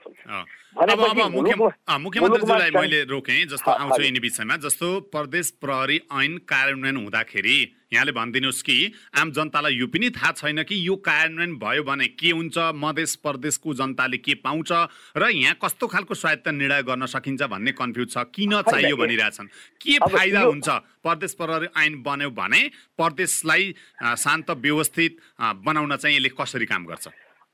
मुख्यमन्त्रीजीलाई 0.77 2.71
मैले 2.75 3.03
रोकेँ 3.13 3.45
जस्तो 3.53 3.71
आउँछु 3.71 4.01
यिनी 4.03 4.19
विषयमा 4.19 4.55
जस्तो 4.67 4.87
प्रदेश 5.15 5.51
प्रहरी 5.61 5.97
ऐन 6.11 6.37
कार्यान्वयन 6.51 6.97
हुँदाखेरि 6.97 7.57
यहाँले 7.93 8.11
भनिदिनुहोस् 8.11 8.61
कि 8.67 8.75
आम 9.15 9.31
जनतालाई 9.31 9.73
यो 9.73 9.87
पनि 9.87 10.09
थाहा 10.11 10.31
छैन 10.35 10.63
कि 10.67 10.75
यो 10.87 10.95
कार्यान्वयन 11.07 11.55
भयो 11.55 11.83
भने 11.87 12.07
के 12.19 12.29
हुन्छ 12.35 12.57
मधेस 12.75 13.15
प्रदेशको 13.23 13.73
जनताले 13.79 14.17
के 14.19 14.33
पाउँछ 14.43 14.71
र 15.17 15.29
यहाँ 15.31 15.55
कस्तो 15.63 15.87
खालको 15.87 16.13
स्वायत्त 16.13 16.47
निर्णय 16.51 16.83
गर्न 16.83 17.05
सकिन्छ 17.07 17.43
भन्ने 17.47 17.71
कन्फ्युज 17.79 18.11
छ 18.11 18.27
किन 18.35 18.61
चाहियो 18.67 18.95
भनिरहेछन्? 18.97 19.47
के 19.79 19.97
फाइदा 20.03 20.41
हुन्छ? 20.41 20.67
प्रदेश 20.99 21.33
प्रहरी 21.39 21.67
ऐन 21.79 21.93
बन्यो 22.03 22.29
भने 22.35 22.61
प्रदेशलाई 22.99 23.63
शान्त 24.03 24.46
व्यवस्थित 24.53 25.17
बनाउन 25.65 25.95
चाहिँ 25.95 26.15
यसले 26.15 26.29
कसरी 26.29 26.65
काम 26.65 26.85
गर्छ? 26.85 27.07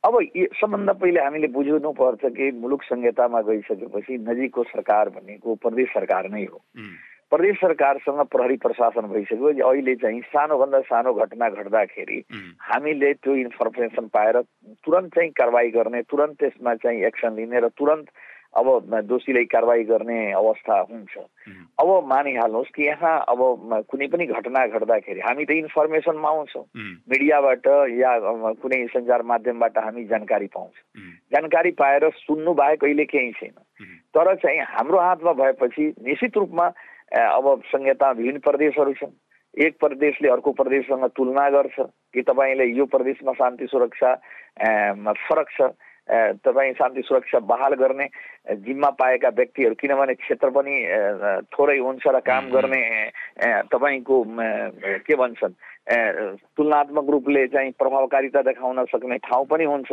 अब 0.03 0.19
सबभन्दा 0.59 0.93
पहिले 0.93 1.19
हामीले 1.23 1.47
बुझ्नु 1.47 1.91
पर्छ 1.95 2.21
कि 2.35 2.51
मुलुक 2.51 2.83
संहितामा 2.83 3.41
गइसकेपछि 3.41 4.17
नजिकको 4.29 4.63
सरकार 4.63 5.09
भनेको 5.09 5.55
प्रदेश 5.55 5.89
सरकार 5.89 6.29
नै 6.29 6.43
हो। 6.43 6.59
प्रदेश 7.31 7.55
सरकारसँग 7.57 8.19
प्रहरी 8.29 8.57
प्रशासन 8.61 9.07
भइसक्यो 9.09 9.47
अहिले 9.63 9.95
चाहिँ 9.95 10.21
सानोभन्दा 10.21 10.79
सानो 10.91 11.13
घटना 11.13 11.49
घट्दाखेरि 11.49 12.19
हामीले 12.61 13.13
त्यो 13.13 13.35
इन्फर्मेसन 13.35 14.07
पाएर 14.13 14.41
तुरन्त 14.85 15.15
चाहिँ 15.15 15.31
कारवाही 15.31 15.69
गर्ने 15.71 16.01
तुरन्त 16.01 16.35
त्यसमा 16.39 16.75
चाहिँ 16.83 17.01
एक्सन 17.09 17.35
लिने 17.35 17.59
र 17.59 17.67
तुरन्त 17.73 18.07
अब 18.53 19.01
दोषीलाई 19.09 19.45
कारवाही 19.49 19.83
गर्ने 19.83 20.31
अवस्था 20.31 20.79
हुन्छ। 20.81 21.17
अब 21.81 21.89
मानिहाल्नुहोस् 22.05 22.73
कि 22.75 22.83
यहाँ 22.85 23.15
अब 23.29 23.39
कुनै 23.89 24.07
पनि 24.07 24.25
घटना 24.29 24.65
घट्दाखेरि 24.67 25.19
हामी 25.19 25.45
त 25.45 25.51
इन्फर्मेसनमा 25.51 26.29
आउँछौँ। 26.29 26.63
मिडियाबाट 27.09 27.67
या 27.97 28.11
कुनै 28.61 28.85
सञ्चार 28.93 29.21
माध्यमबाट 29.25 29.77
हामी 29.77 30.03
जानकारी 30.05 30.47
पाउँछौँ। 30.53 31.01
जानकारी 31.33 31.71
पाएर 31.73 32.09
सुन्नु 32.13 32.53
बाहेक 32.53 32.83
अहिले 32.83 33.05
केही 33.05 33.31
छैन। 33.31 33.57
तर 34.13 34.35
चाहिँ 34.35 34.59
हाम्रो 34.61 34.99
हातमा 34.99 35.33
भएपछि 35.33 35.93
निश्चित 36.05 36.37
रूपमा 36.37 36.65
अब 37.13 37.61
संहिता 37.65 38.11
विभिन्न 38.11 38.39
प्रदेशहरू 38.39 38.93
छन्। 38.93 39.17
एक 39.53 39.77
प्रदेशले 39.79 40.29
अर्को 40.29 40.51
प्रदेशसँग 40.51 41.05
तुलना 41.17 41.49
गर्छ 41.49 41.79
कि 42.13 42.21
तपाईँले 42.21 42.65
यो 42.77 42.85
प्रदेशमा 42.85 43.33
शान्ति 43.33 43.65
सुरक्षा 43.65 44.13
फरक 45.25 45.49
छ। 45.57 45.73
तपाईँ 46.09 46.73
शान्ति 46.73 47.01
सुरक्षा 47.01 47.39
बहाल 47.39 47.73
गर्ने 47.79 48.07
जिम्मा 48.59 48.89
पाएका 48.99 49.29
व्यक्तिहरू 49.29 49.75
किनभने 49.79 50.13
क्षेत्र 50.19 50.49
पनि 50.51 50.75
थोरै 51.47 51.77
हुन्छ 51.79 52.03
र 52.07 52.19
काम 52.19 52.51
गर्ने 52.51 52.81
तपाईँको 53.71 54.17
के 55.07 55.15
भन्छन् 55.15 55.55
तुलनात्मक 56.55 57.09
रूपले 57.09 57.47
चाहिँ 57.47 57.71
प्रभावकारिता 57.79 58.41
देखाउन 58.41 58.83
सक्ने 58.91 59.17
ठाउँ 59.23 59.45
पनि 59.47 59.63
हुन्छ। 59.63 59.91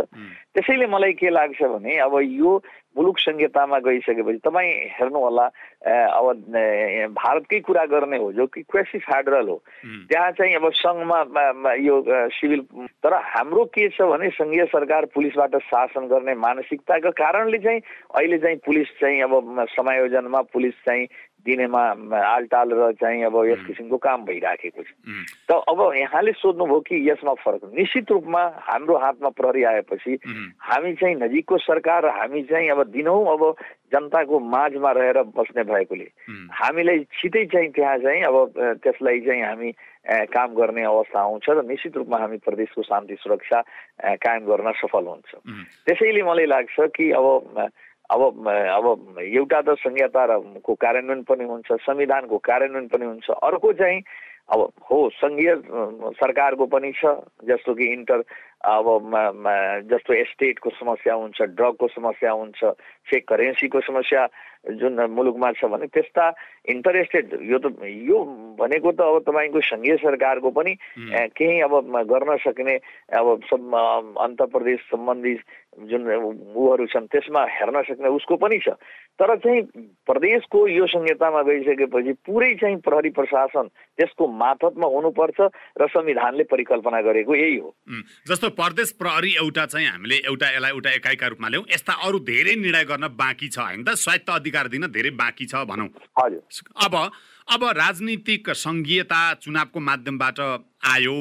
त्यसैले 0.55 0.87
मलाई 0.87 1.13
के 1.15 1.31
लाग्छ 1.31 1.63
भने 1.63 1.99
अब 1.99 2.15
यो 2.23 2.59
मुलुक 2.97 3.19
संहितामा 3.19 3.79
गइसकेपछि 3.79 4.39
तपाईँ 4.45 4.73
हेर्नु 4.99 5.19
होला 5.19 5.45
अब 6.11 6.27
भारतकै 7.15 7.61
कुरा 7.61 7.85
गर्ने 7.87 8.19
हो 8.19 8.33
जो 8.33 8.47
कि 8.47 8.63
क्वेसी 8.63 8.99
फेडरल 8.99 9.49
हो 9.49 9.57
त्यहाँ 10.11 10.31
चाहिँ 10.33 10.55
अब 10.55 10.71
सङ्घमा 10.75 11.21
यो 11.79 12.03
सिभिल 12.35 12.61
तर 13.03 13.15
हाम्रो 13.15 13.65
के 13.71 13.89
छ 13.89 14.11
भने 14.11 14.31
सङ्घीय 14.31 14.65
सरकार 14.75 15.05
पुलिसबाट 15.15 15.57
शासन 15.71 16.07
गर्ने 16.07 16.35
मानसिकताको 16.35 17.11
कारणले 17.15 17.59
चाहिँ 17.59 17.81
अहिले 18.15 18.39
चाहिँ 18.39 18.57
पुलिस 18.67 18.89
चाहिँ 19.01 19.23
अब 19.23 19.67
समायोजनमा 19.71 20.41
पुलिस 20.53 20.75
चाहिँ 20.87 21.07
दिनेमा 21.47 21.83
आलटाल 22.13 22.69
र 22.73 22.93
चाहिँ 23.01 23.25
अब 23.25 23.37
यस 23.47 23.65
किसिमको 23.67 23.97
काम 23.97 24.25
भइराखेको 24.25 24.83
छ। 24.83 24.91
त 25.49 25.51
अब 25.69 25.81
यहाँले 25.97 26.33
सोध्नुभयो 26.37 26.81
कि 26.81 26.97
यसमा 27.11 27.35
फरक 27.41 27.73
निश्चित 27.73 28.11
रूपमा 28.13 28.43
हाम्रो 28.69 28.97
हातमा 28.99 29.29
प्रहरी 29.33 29.63
आएपछि 29.65 30.19
हामी 30.61 30.93
चाहिँ 31.01 31.15
नजिकको 31.17 31.59
सरकार 31.59 32.07
हामी 32.07 32.43
चाहिँ 32.45 32.69
अब 32.71 32.85
दिनौँ 32.93 33.25
अब 33.33 33.43
जनताको 33.93 34.39
माझमा 34.39 34.91
रहेर 34.93 35.19
बस्ने 35.35 35.63
भएकोले 35.65 36.09
हामीलाई 36.55 36.99
छिटै 37.19 37.45
चाहिँ 37.53 37.69
त्यहाँ 37.75 37.99
चाहिँ 37.99 38.23
अब 38.23 38.37
त्यसलाई 38.85 39.21
चाहिँ 39.21 39.43
हामी 39.43 39.71
काम 40.31 40.55
गर्ने 40.55 40.83
अवस्था 40.85 41.21
आउँछ 41.21 41.47
र 41.51 41.63
निश्चित 41.67 41.97
रूपमा 41.97 42.19
हामी 42.19 42.37
प्रदेशको 42.47 42.83
शान्ति 42.83 43.17
सुरक्षा 43.21 43.59
कायम 44.23 44.43
गर्न 44.47 44.73
सफल 44.81 45.05
हुन्छ। 45.07 45.31
त्यसैले 45.87 46.23
मलाई 46.23 46.47
लाग्छ 46.47 46.77
कि 46.97 47.11
अब 47.11 47.27
अब 48.11 48.23
अब 48.49 49.19
एउटा 49.23 49.61
त 49.63 49.77
संहिताको 49.79 50.75
कार्यान्वयन 50.75 51.23
पनि 51.23 51.45
हुन्छ 51.45 51.69
संविधानको 51.87 52.39
कार्यान्वयन 52.39 52.87
पनि 52.89 53.05
हुन्छ। 53.07 53.31
अर्को 53.31 53.73
चाहिँ 53.73 54.03
अब 54.51 54.61
हो 54.91 54.99
सङ्घीय 55.15 55.55
सरकारको 56.19 56.67
पनि 56.67 56.91
छ 56.99 57.07
जस्तो 57.47 57.75
कि 57.75 57.87
इन्टर 57.87 58.23
अब 58.67 58.87
जस्तो 59.91 60.13
एस्टेटको 60.13 60.71
समस्या 60.71 61.15
हुन्छ 61.15 61.43
ड्रगको 61.55 61.89
समस्या 61.89 62.31
हुन्छ 62.33 62.65
फेक 63.09 63.29
करेन्सीको 63.29 63.81
समस्या 63.81 64.27
जुन 64.77 65.01
मुलुकमा 65.11 65.53
छ 65.53 65.65
भने 65.65 65.87
त्यस्ता 65.87 66.25
इन्टरेस्टेड 66.69 67.39
यो 67.47 67.59
त 67.63 67.73
यो 68.11 68.19
भनेको 68.59 68.93
त 68.93 69.01
अब 69.01 69.23
तपाईँको 69.25 69.61
सङ्घीय 69.71 69.97
सरकारको 70.03 70.51
पनि 70.51 70.75
केही 71.39 71.61
अब 71.61 71.73
गर्न 72.11 72.37
सक्ने 72.45 72.75
अब 73.17 73.41
सब 73.47 73.63
अन्त 74.21 74.43
प्रदेश 74.53 74.81
सम्बन्धी 74.91 75.35
जुन 75.71 76.03
ऊहरू 76.57 76.87
छन् 76.91 77.07
त्यसमा 77.07 77.43
हेर्न 77.47 77.83
सक्ने 77.87 78.09
उसको 78.11 78.37
पनि 78.37 78.59
छ। 78.59 78.75
तर 79.21 79.37
चाहिँ 79.39 79.61
प्रदेशको 80.09 80.59
यो 80.69 80.87
संहितामा 80.87 81.43
गइसकेपछि 81.43 82.13
पुरै 82.27 82.55
चाहिँ 82.61 82.77
प्रहरी 82.83 83.11
प्रशासन 83.11 83.69
त्यसको 83.95 84.27
माथतमा 84.27 84.87
हुनुपर्छ 84.87 85.39
र 85.79 85.87
संविधानले 85.87 86.45
परिकल्पना 86.51 87.01
गरेको 87.01 87.35
यही 87.35 87.57
हो। 87.57 87.71
जस्तो 88.29 88.51
प्रदेश 88.59 88.93
प्रहरी 88.99 89.31
एउटा 89.39 89.65
चाहिँ 89.67 89.87
हामीले 89.87 90.17
एउटा 90.27 90.49
यसलाई 90.51 90.71
एउटा 90.71 90.91
एकाइका 90.91 91.27
रूपमा 91.27 91.49
ल्याउँ 91.49 91.67
यस्ता 91.71 91.93
अरू 92.03 92.19
धेरै 92.27 92.55
निर्णय 92.57 92.85
गर्न 92.91 93.07
बाँकी 93.15 93.49
छ 93.49 93.59
होइन 93.61 93.85
त? 93.85 93.95
स्वायत्त 93.95 94.31
अधिकार 94.31 94.69
दिन 94.75 94.87
धेरै 94.91 95.11
बाँकी 95.15 95.47
छ 95.47 95.55
भनौँ। 95.71 95.89
हजुर। 96.19 96.43
अब 96.87 96.95
अब 97.51 97.63
राजनीतिक 97.77 98.51
सङ्घीयता 98.57 99.21
चुनावको 99.43 99.79
माध्यमबाट 99.81 100.39
आयो 100.41 101.17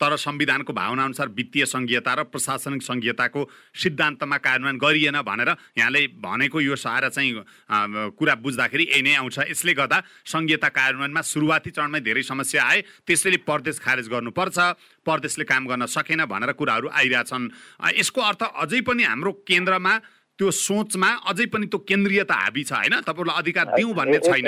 तर 0.00 0.16
संविधानको 0.16 0.72
भावना 0.72 1.04
अनुसार 1.04 1.28
वित्तीय 1.38 1.64
सङ्घीयता 1.66 2.12
र 2.14 2.22
प्रशासनिक 2.26 2.82
सङ्घीयताको 2.82 3.40
सिद्धान्तमा 3.82 4.36
कार्यान्वयन 4.36 4.78
गरिएन 4.78 5.18
भनेर 5.22 5.50
यहाँले 5.78 6.06
भनेको 6.18 6.60
यो 6.60 6.76
सारा 6.76 7.08
चाहिँ 7.08 8.12
कुरा 8.18 8.34
बुझ्दाखेरि 8.42 8.84
यही 8.84 9.02
नै 9.02 9.14
आउँछ। 9.22 9.38
यसले 9.54 9.74
गर्दा 9.74 9.98
सङ्घीयता 10.26 10.68
कार्यान्वयनमा 10.68 11.22
सुरुवाती 11.22 11.70
चरणमै 11.70 12.00
धेरै 12.02 12.22
समस्या 12.22 12.64
आए। 12.64 12.80
त्यसैले 13.06 13.38
परदेश 13.46 13.78
खारेज 13.78 14.08
गर्नुपर्छ 14.10 14.58
परदेशले 15.06 15.44
काम 15.46 15.66
गर्न 15.70 15.86
सकेन 15.86 16.24
भनेर 16.26 16.52
कुराहरू 16.58 16.88
आइरहेछन्। 16.90 17.48
यसको 17.94 18.20
अर्थ 18.20 18.42
अझै 18.50 18.80
पनि 18.82 19.02
हाम्रो 19.06 19.32
केन्द्रमा 19.46 19.94
त्यो 20.38 20.50
सोचमा 20.50 21.10
अझै 21.30 21.46
पनि 21.54 21.66
त्यो 21.70 21.78
केन्द्रीयता 21.86 22.34
हाबी 22.34 22.62
छ 22.66 22.72
होइन? 22.74 22.94
तपाईँहरूलाई 23.06 23.38
अधिकार 23.38 23.66
दिउँ 23.78 23.94
भन्ने 23.94 24.18
छैन। 24.18 24.46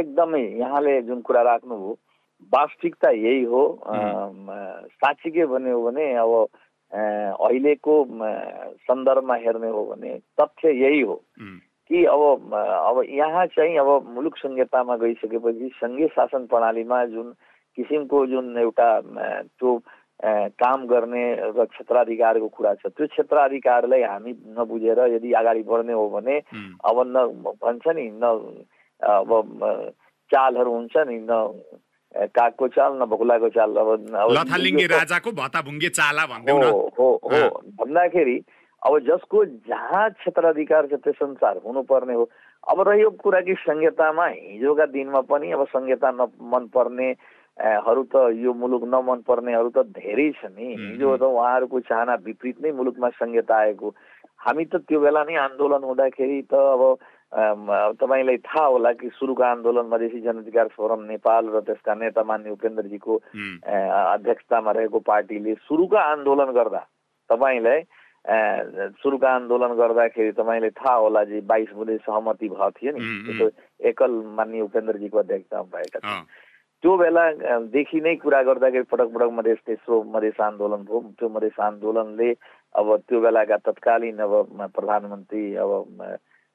एकदमै 0.00 0.42
यहाँले 0.58 0.92
जुन 1.04 1.20
कुरा 1.20 1.42
राख्नुभयो 1.42 1.92
वास्तविकता 2.52 3.10
यही 3.10 3.42
हो। 3.44 3.62
साँच्चीकै 3.84 5.46
भन्यो 5.46 5.82
भने 5.84 6.06
अब 6.14 6.32
अहिलेको 6.92 7.94
सन्दर्भमा 8.88 9.34
हेर्ने 9.34 9.68
हो 9.68 9.84
भने 9.84 10.18
तथ्य 10.40 10.72
यही 10.72 11.00
हो। 11.00 11.22
कि 11.90 12.04
अब 12.04 12.52
अब 12.54 13.02
यहाँ 13.08 13.46
चाहिँ 13.46 13.76
अब 13.78 14.08
मुलुक 14.14 14.36
संहितामा 14.36 14.96
गइसकेपछि 14.96 15.68
सङ्घीय 15.80 16.08
शासन 16.16 16.46
प्रणालीमा 16.46 17.04
जुन 17.06 17.32
किसिमको 17.76 18.26
जुन 18.26 18.58
एउटा 18.58 18.88
त्यो 19.00 19.70
काम 20.60 20.86
गर्ने 20.86 21.24
र 21.56 21.64
क्षेत्राधिकारको 21.64 22.48
कुरा 22.48 22.74
छ 22.74 22.86
त्यो 22.92 23.06
क्षेत्राधिकारलाई 23.06 24.02
हामी 24.02 24.32
नबुझेर 24.58 25.00
यदि 25.14 25.32
अगाडि 25.32 25.62
बढ्ने 25.62 25.92
हो 25.92 26.08
भने 26.10 26.36
अब 26.84 26.96
न 27.06 27.24
भन्छ 27.62 27.84
नि 27.88 28.10
न 28.20 28.24
अब 29.00 29.30
चालहरू 30.30 30.70
हुन्छ 30.70 30.96
नि 31.08 31.18
न 31.30 31.32
कागको 32.16 32.68
चाल 32.68 32.92
न 32.96 33.04
भकुलाको 33.04 33.48
चाल 33.52 33.76
अब 33.76 33.88
राजाको 34.90 35.30
भताभुङ्गे 35.32 35.88
चाला 35.88 36.22
हो 36.24 36.92
हो 36.98 37.08
हो। 37.24 37.40
भन्दाखेरि 37.78 38.36
अब 38.82 38.98
जसको 39.06 39.44
जहाँ 39.68 40.08
क्षेत्राधिकार 40.10 40.86
छ 40.86 40.94
त्यो 41.04 41.12
संसार 41.12 41.60
हुनुपर्ने 41.66 42.14
हो। 42.14 42.24
अब 42.70 42.80
रह्यो 42.88 43.10
कुरा 43.22 43.40
कि 43.40 43.54
संहितामा 43.58 44.26
हिजोका 44.26 44.86
दिनमा 44.94 45.20
पनि 45.26 45.50
अब 45.52 45.64
संहिता 45.68 46.10
न 46.10 46.26
मनपर्ने 46.52 47.08
हरू 47.58 48.02
त 48.14 48.14
यो 48.38 48.54
मुलुक 48.54 48.84
नमन 48.86 49.18
पर्नेहरू 49.26 49.70
त 49.74 49.82
धेरै 49.98 50.30
छ 50.38 50.46
नि। 50.54 50.66
हिजो 50.78 51.16
त 51.16 51.22
उहाँहरूको 51.22 51.80
चाहना 51.90 52.14
विपरीत 52.22 52.56
नै 52.62 52.70
मुलुकमा 52.72 53.08
संहिता 53.18 53.56
आएको। 53.58 53.88
हामी 54.38 54.64
त 54.64 54.76
त्यो 54.86 54.98
बेला 55.00 55.22
नै 55.26 55.34
आन्दोलन 55.34 55.82
हुँदाखेरि 55.82 56.40
त 56.46 56.54
अब 56.54 56.82
तपाईँलाई 57.28 58.36
थाहा 58.40 58.66
होला 58.66 58.92
कि 58.96 59.08
सुरुको 59.12 59.42
आन्दोलन 59.42 59.86
मधेसी 59.92 60.20
जनअधिकार 60.20 60.68
फोरम 60.72 61.00
नेपाल 61.12 61.48
र 61.54 61.60
त्यसका 61.60 61.94
नेता 61.94 62.22
मान्य 62.24 62.50
उपेन्द्रजीको 62.50 63.14
अध्यक्षतामा 63.68 64.70
रहेको 64.72 64.98
पार्टीले 65.04 65.54
सुरुको 65.68 65.96
आन्दोलन 65.96 66.52
गर्दा 66.56 66.80
तपाईँलाई 67.30 67.80
सुरुको 68.96 69.26
आन्दोलन 69.26 69.72
गर्दाखेरि 69.76 70.32
तपाईँले 70.40 70.70
थाहा 70.80 70.94
होला 70.96 71.24
जे 71.24 71.40
बाइस 71.44 71.68
बुधे 71.76 71.96
सहमति 72.08 72.48
भएको 72.48 72.70
थियो 72.70 72.92
नि। 72.96 73.50
एकल 73.88 74.12
मान्य 74.36 74.60
उपेन्द्रजीको 74.60 75.18
अध्यक्षतामा 75.18 75.68
भएका 75.76 75.98
थिए। 76.00 76.24
त्यो 76.82 76.96
बेलादेखि 76.96 78.00
नै 78.00 78.14
कुरा 78.24 78.42
गर्दाखेरि 78.42 78.84
पटक 78.90 79.08
पटक 79.14 79.30
मधेस 79.36 79.58
तेस्रो 79.66 80.02
मधेस 80.16 80.40
आन्दोलन 80.40 80.82
भयो। 80.88 81.00
त्यो 81.18 81.28
मधेस 81.28 81.60
आन्दोलनले 81.60 82.30
अब 82.78 82.96
त्यो 83.08 83.20
बेलाका 83.20 83.56
तत्कालीन 83.68 84.18
अब 84.18 84.32
प्रधानमन्त्री 84.76 85.44
अब 85.56 85.72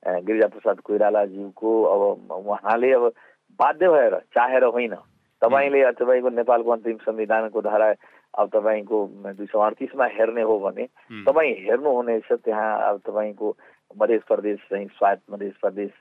गिरिजा 0.04 0.48
प्रसाद 0.48 0.80
कोइरालाज्यूको 0.84 1.72
अब 1.84 2.32
उहाँले 2.32 2.92
अब 2.94 3.12
बाध्य 3.60 3.88
भएर 3.90 4.16
चाहेर 4.36 4.64
होइन। 4.64 4.96
तपाईँले 5.42 5.92
तपाईँको 5.92 6.30
नेपालको 6.30 6.72
अन्तिम 6.72 6.98
संविधानको 7.04 7.62
धारा 7.62 7.94
अब 8.34 8.50
तपाईँको 8.50 8.98
दुई 9.38 9.46
सय 9.46 9.60
अडतिसमा 9.60 10.06
हेर्ने 10.16 10.42
हो 10.42 10.60
भने 10.60 10.86
तपाईँ 11.28 11.54
हेर्नुहुनेछ 11.64 12.32
त्यहाँ 12.32 12.72
अब 12.90 12.98
तपाईँको 13.08 13.56
मध्य 13.92 14.18
प्रदेश 14.28 14.60
सहित 14.70 14.92
स्वायत्त 14.92 15.24
मध्य 15.32 15.52
प्रदेश 15.62 15.92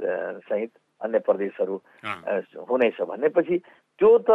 सहित 0.48 0.70
अन्य 1.00 1.18
प्रदेशहरू 1.18 1.76
हुनेछ। 2.70 3.00
भनेपछि 3.02 3.58
त्यो 4.00 4.10
त 4.18 4.30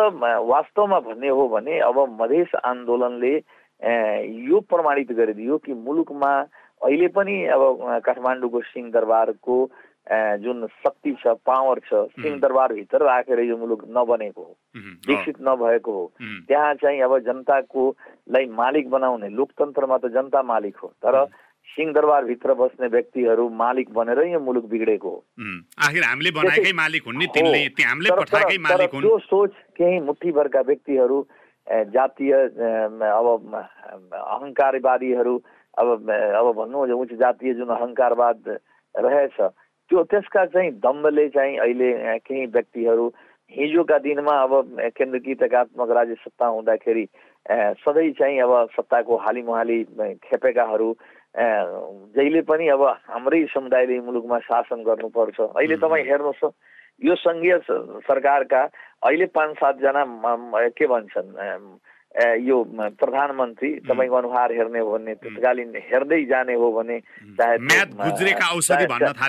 वास्तवमा 0.51 0.99
भन्ने 0.99 1.29
हो 1.29 1.47
भने 1.49 1.79
अब 1.79 1.97
मधेस 2.21 2.55
आन्दोलनले 2.63 3.33
यो 4.47 4.59
प्रमाणित 4.69 5.11
गरिदियो 5.11 5.57
कि 5.57 5.73
मुलुकमा 5.73 6.31
अहिले 6.81 7.07
पनि 7.09 7.35
अब 7.53 7.61
काठमाडौँको 8.05 8.61
सिंहदरबारको 8.61 9.57
जुन 10.39 10.67
शक्ति 10.83 11.11
छ 11.19 11.27
पावर 11.45 11.79
छ 11.79 12.05
सिंहदरबारभित्र 12.15 13.03
राखेर 13.05 13.39
यो 13.39 13.57
मुलुक 13.57 13.83
नबनेको 13.97 14.41
हो 14.41 14.53
विकसित 15.09 15.37
नभएको 15.41 15.91
हो। 15.91 16.05
त्यहाँ 16.47 16.73
चाहिँ 16.75 17.01
अब 17.01 17.17
जनताको 17.25 17.83
लाई 18.31 18.45
मालिक 18.55 18.89
बनाउने 18.89 19.29
लोकतन्त्रमा 19.29 19.97
त 19.97 20.13
जनता 20.15 20.41
मालिक 20.43 20.77
हो 20.83 20.87
तर 21.03 21.25
सिंहदरबारभित्र 21.67 22.53
बस्ने 22.53 22.87
व्यक्तिहरू 22.87 23.49
मालिक 23.49 23.91
बनेर 23.93 24.19
यो 24.27 24.39
मुलुक 24.39 24.65
बिग्रेको 24.69 25.09
हो। 25.09 25.19
त्यो 29.01 29.17
सोच 29.27 29.51
केही 29.77 29.99
मुठीभरका 30.07 30.61
व्यक्तिहरू 30.61 31.17
जातीय 31.67 32.33
अब 32.33 33.27
अहङ्कारवादीहरू 34.15 35.37
अब 35.77 36.09
अब 36.09 36.51
भनौँ 36.55 36.87
उच्च 36.95 37.13
जातीय 37.13 37.53
जुन 37.53 37.69
अहङ्कारवाद 37.69 38.43
रहेछ 38.95 39.39
त्यो 39.91 40.03
त्यसका 40.05 40.45
चाहिँ 40.47 40.71
दम्बले 40.79 41.27
चाहिँ 41.29 41.57
अहिले 41.57 42.17
केही 42.19 42.45
व्यक्तिहरू 42.47 43.07
हिजोका 43.51 43.97
दिनमा 43.99 44.33
अब 44.41 44.53
केन्द्रीकृत 44.91 45.43
एकात्मक 45.43 45.91
राज्य 45.91 46.15
सत्ता 46.15 46.45
हुँदाखेरि 46.47 47.07
सधैँ 47.79 48.11
चाहिँ 48.11 48.39
अब 48.39 48.67
सत्ताको 48.71 49.17
हाली 49.17 49.41
मुहाली 49.41 49.83
खेपेकाहरू 50.23 50.89
जहिले 51.35 52.41
पनि 52.41 52.67
अब 52.67 52.83
हाम्रै 53.07 53.45
समुदायले 53.47 53.99
मुलुकमा 54.01 54.39
शासन 54.41 54.83
गर्नुपर्छ 54.83 55.39
अहिले 55.39 55.77
तपाईँ 55.77 56.05
हेर्नुहोस् 56.05 56.51
यो 57.01 57.15
सङ्घीय 57.17 57.57
सरकारका 58.03 58.61
अहिले 59.01 59.25
पाँच 59.29 59.55
सातजना 59.55 60.03
के 60.73 60.87
भन्छन् 60.87 61.31
यो 62.17 62.57
प्रधानमन्त्री 62.97 63.69
तपाईँको 63.85 64.15
अनुहार 64.15 64.51
हेर्ने 64.51 64.79
हो 64.79 64.91
भने 64.91 65.13
तत्कालीन 65.21 65.73
हेर्दै 65.77 66.23
जाने 66.25 66.53
हो 66.57 66.71
भने 66.73 66.97
चाहे 67.37 67.57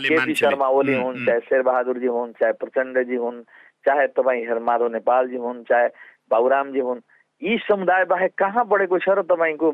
केपी 0.09 0.35
शर्मा 0.35 0.69
ओली 0.69 0.95
हुन् 0.97 1.27
चाहे 1.27 1.41
शेरबहादुरजी 1.41 2.07
हुन् 2.07 2.33
चाहे 2.41 2.53
प्रचण्डजी 2.53 3.17
हुन् 3.17 3.43
चाहे 3.85 4.07
तपाईँ 4.17 4.45
हेर 4.49 4.59
माधव 4.59 4.89
नेपालजी 4.89 5.37
हुन् 5.37 5.63
चाहे 5.69 5.87
बाबुरामजी 6.33 6.81
हुन् 6.81 7.01
यी 7.43 7.57
समुदाय 7.69 8.05
बाहेक 8.05 8.33
कहाँ 8.35 8.65
बढेको 8.67 8.99
छ 8.99 9.09
र 9.15 9.23
तपाईँको 9.23 9.69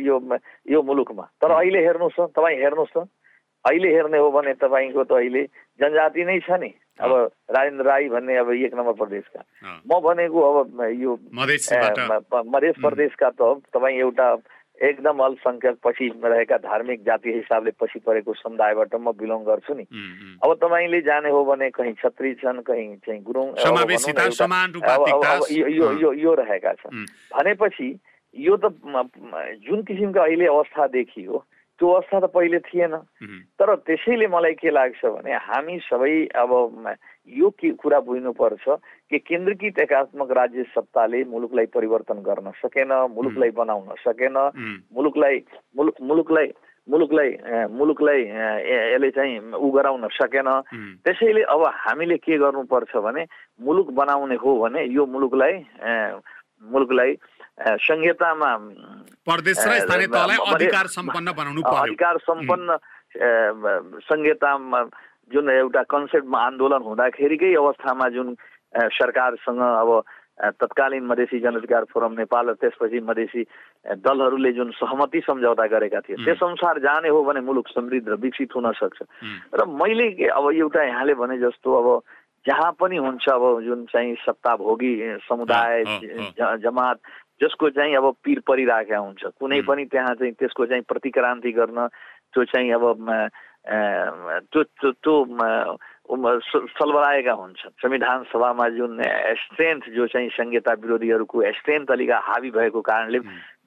यो 0.00 0.16
यो 0.70 0.82
मुलुकमा? 0.82 1.24
तर 1.42 1.50
अहिले 1.50 1.80
हेर्नुहोस् 1.82 2.30
तपाईँ 2.32 2.62
हेर्नुहोस् 2.62 2.94
त। 2.94 3.04
अहिले 3.66 3.88
हेर्ने 3.90 4.18
हो 4.18 4.30
भने 4.30 4.54
तपाईँको 4.54 5.04
त 5.04 5.12
अहिले 5.12 5.42
जनजाति 5.82 6.24
नै 6.24 6.38
छ 6.46 6.50
नि। 6.62 6.70
अब 7.00 7.30
राजेन्द्र 7.50 7.84
राई 7.84 8.08
भन्ने 8.08 8.36
अब 8.36 8.50
एक 8.52 8.74
नम्बर 8.74 8.92
प्रदेशका। 8.92 9.40
म 9.84 10.00
भनेको 10.00 10.38
अब 10.40 10.80
यो 11.00 11.18
मधेस 11.34 12.76
प्रदेशका 12.80 13.30
त 13.30 13.40
तपाईँ 13.74 13.98
एउटा 14.00 14.28
एकदम 14.76 15.18
अल्पसङ्ख्यक 15.24 15.76
पछि 15.84 16.06
रहेका 16.24 16.56
धार्मिक 16.60 17.00
जाति 17.04 17.32
हिसाबले 17.32 17.70
पछि 17.80 17.98
परेको 18.04 18.32
समुदायबाट 18.34 18.94
म 19.00 19.12
बिलोङ 19.16 19.44
गर्छु 19.44 19.74
नि। 19.74 19.84
अब 20.44 20.52
तपाईँले 20.60 21.00
जाने 21.00 21.30
हो 21.32 21.44
भने 21.44 21.70
कहीँ 21.72 21.92
छत्री 21.96 22.34
छन् 22.44 22.60
कहीँ 22.60 22.96
चाहिँ 23.04 23.20
गुरुङ 23.24 23.56
यो 25.48 25.92
यो 25.92 26.12
यो 26.12 26.34
रहेका 26.34 26.72
छन्। 26.72 27.04
भनेपछि 27.32 27.88
यो 28.36 28.56
त 28.56 28.64
जुन 29.64 29.82
किसिमको 29.88 30.20
अहिले 30.20 30.46
अवस्था 30.46 30.86
देखियो 30.92 31.44
त्यो 31.78 31.88
अवस्था 31.92 32.20
त 32.20 32.24
पहिले 32.32 32.58
थिएन। 32.68 32.94
तर 33.60 33.74
त्यसैले 33.84 34.26
मलाई 34.32 34.54
के 34.56 34.70
लाग्छ 34.70 35.04
भने 35.04 35.32
हामी 35.36 35.78
सबै 35.84 36.14
अब 36.32 36.50
यो 37.28 37.48
के 37.60 37.70
कुरा 37.76 37.98
बुझ्नुपर्छ 38.00 38.64
कि 39.10 39.18
केन्द्रीकृत 39.18 39.78
एकात्मक 39.84 40.30
राज्य 40.30 40.62
सत्ताले 40.72 41.24
मुलुकलाई 41.28 41.66
परिवर्तन 41.76 42.18
गर्न 42.24 42.50
सकेन 42.64 42.92
मुलुकलाई 43.12 43.50
बनाउन 43.50 43.92
सकेन 44.00 44.36
मुलुकलाई 44.96 45.36
मुलुक 45.76 46.00
मुलुकलाई 46.00 46.48
मुलुकलाई 46.88 47.30
मुलुकलाई 47.76 48.20
यसले 48.22 49.10
चाहिँ 49.10 49.38
उ 49.52 49.70
गराउन 49.70 50.08
सकेन। 50.16 50.48
त्यसैले 51.04 51.42
अब 51.42 51.62
हामीले 51.66 52.16
के 52.16 52.38
गर्नुपर्छ 52.38 52.96
भने 52.96 53.26
मुलुक 53.60 53.90
बनाउने 53.92 54.36
हो 54.40 54.50
भने 54.62 54.84
यो 54.94 55.06
मुलुकलाई 55.06 55.54
मुलुकलाई 56.72 57.12
संहितामा 57.58 58.50
प्रदेश 59.24 59.56
र 59.66 59.78
स्थानीय 59.80 60.06
तहलाई 60.12 60.38
अधिकार 60.54 60.86
सम्पन्न 60.92 61.32
बनाउनु 61.32 61.62
अधिकार 61.62 62.16
सम्पन्न 62.20 62.76
संहितामा 64.04 64.82
जुन 65.32 65.50
एउटा 65.50 65.82
कन्सेप्टमा 65.88 66.38
आन्दोलन 66.38 66.82
हुँदाखेरिकै 66.84 67.54
अवस्थामा 67.56 68.08
जुन 68.12 68.36
सरकारसँग 68.76 69.60
अब 69.60 69.90
तत्कालीन 70.60 71.04
मधेसी 71.08 71.40
जनअधिकार 71.40 71.84
फोरम 71.88 72.12
नेपाल 72.20 72.44
र 72.46 72.54
त्यसपछि 72.60 73.00
मधेसी 73.08 73.42
दलहरूले 74.04 74.52
जुन 74.52 74.70
सहमति 74.76 75.20
सम्झौता 75.24 75.66
गरेका 75.72 76.00
थिए 76.04 76.20
त्यस 76.28 76.44
अनुसार 76.44 76.78
जाने 76.84 77.08
हो 77.08 77.24
भने 77.24 77.40
मुलुक 77.40 77.68
समृद्ध 77.72 78.08
र 78.08 78.14
विकसित 78.20 78.52
हुन 78.52 78.68
सक्छ। 78.76 79.00
र 79.56 79.64
मैले 79.64 80.28
अब 80.28 80.52
एउटा 80.52 80.82
यहाँले 80.84 81.14
भने 81.16 81.38
जस्तो 81.40 81.68
अब 81.72 81.88
जहाँ 82.46 82.72
पनि 82.78 82.96
हुन्छ 83.00 83.28
अब 83.32 83.44
जुन 83.64 83.84
चाहिँ 83.88 84.14
सत्ताभोगी 84.22 84.92
समुदाय 85.24 85.84
जमात 86.36 86.98
जसको 87.42 87.70
चाहिँ 87.70 87.94
अब 87.96 88.14
पिर 88.24 88.40
परिराखेका 88.48 88.98
हुन्छ। 88.98 89.22
कुनै 89.40 89.60
पनि 89.68 89.84
त्यहाँ 89.92 90.14
चाहिँ 90.14 90.32
त्यसको 90.40 90.66
चाहिँ 90.66 90.82
प्रतिक्रान्ति 90.88 91.52
गर्न 91.52 91.86
त्यो 92.32 92.44
चाहिँ 92.44 92.72
अब 92.72 92.84
त्यो 94.52 94.62
त्यो 94.62 95.14
सलबलाएका 96.76 97.32
हुन्छन्। 97.32 97.76
संविधान 97.82 98.24
सभामा 98.32 98.68
जुन 98.68 99.02
स्ट्रेन्थ 99.42 99.82
जो 99.90 100.06
चाहिँ 100.06 100.28
संहिता 100.32 100.72
विरोधीहरूको 100.80 101.42
स्ट्रेन्थ 101.60 101.90
अलिक 101.90 102.10
हावी 102.10 102.50
भएको 102.50 102.80
कारणले 102.80 103.18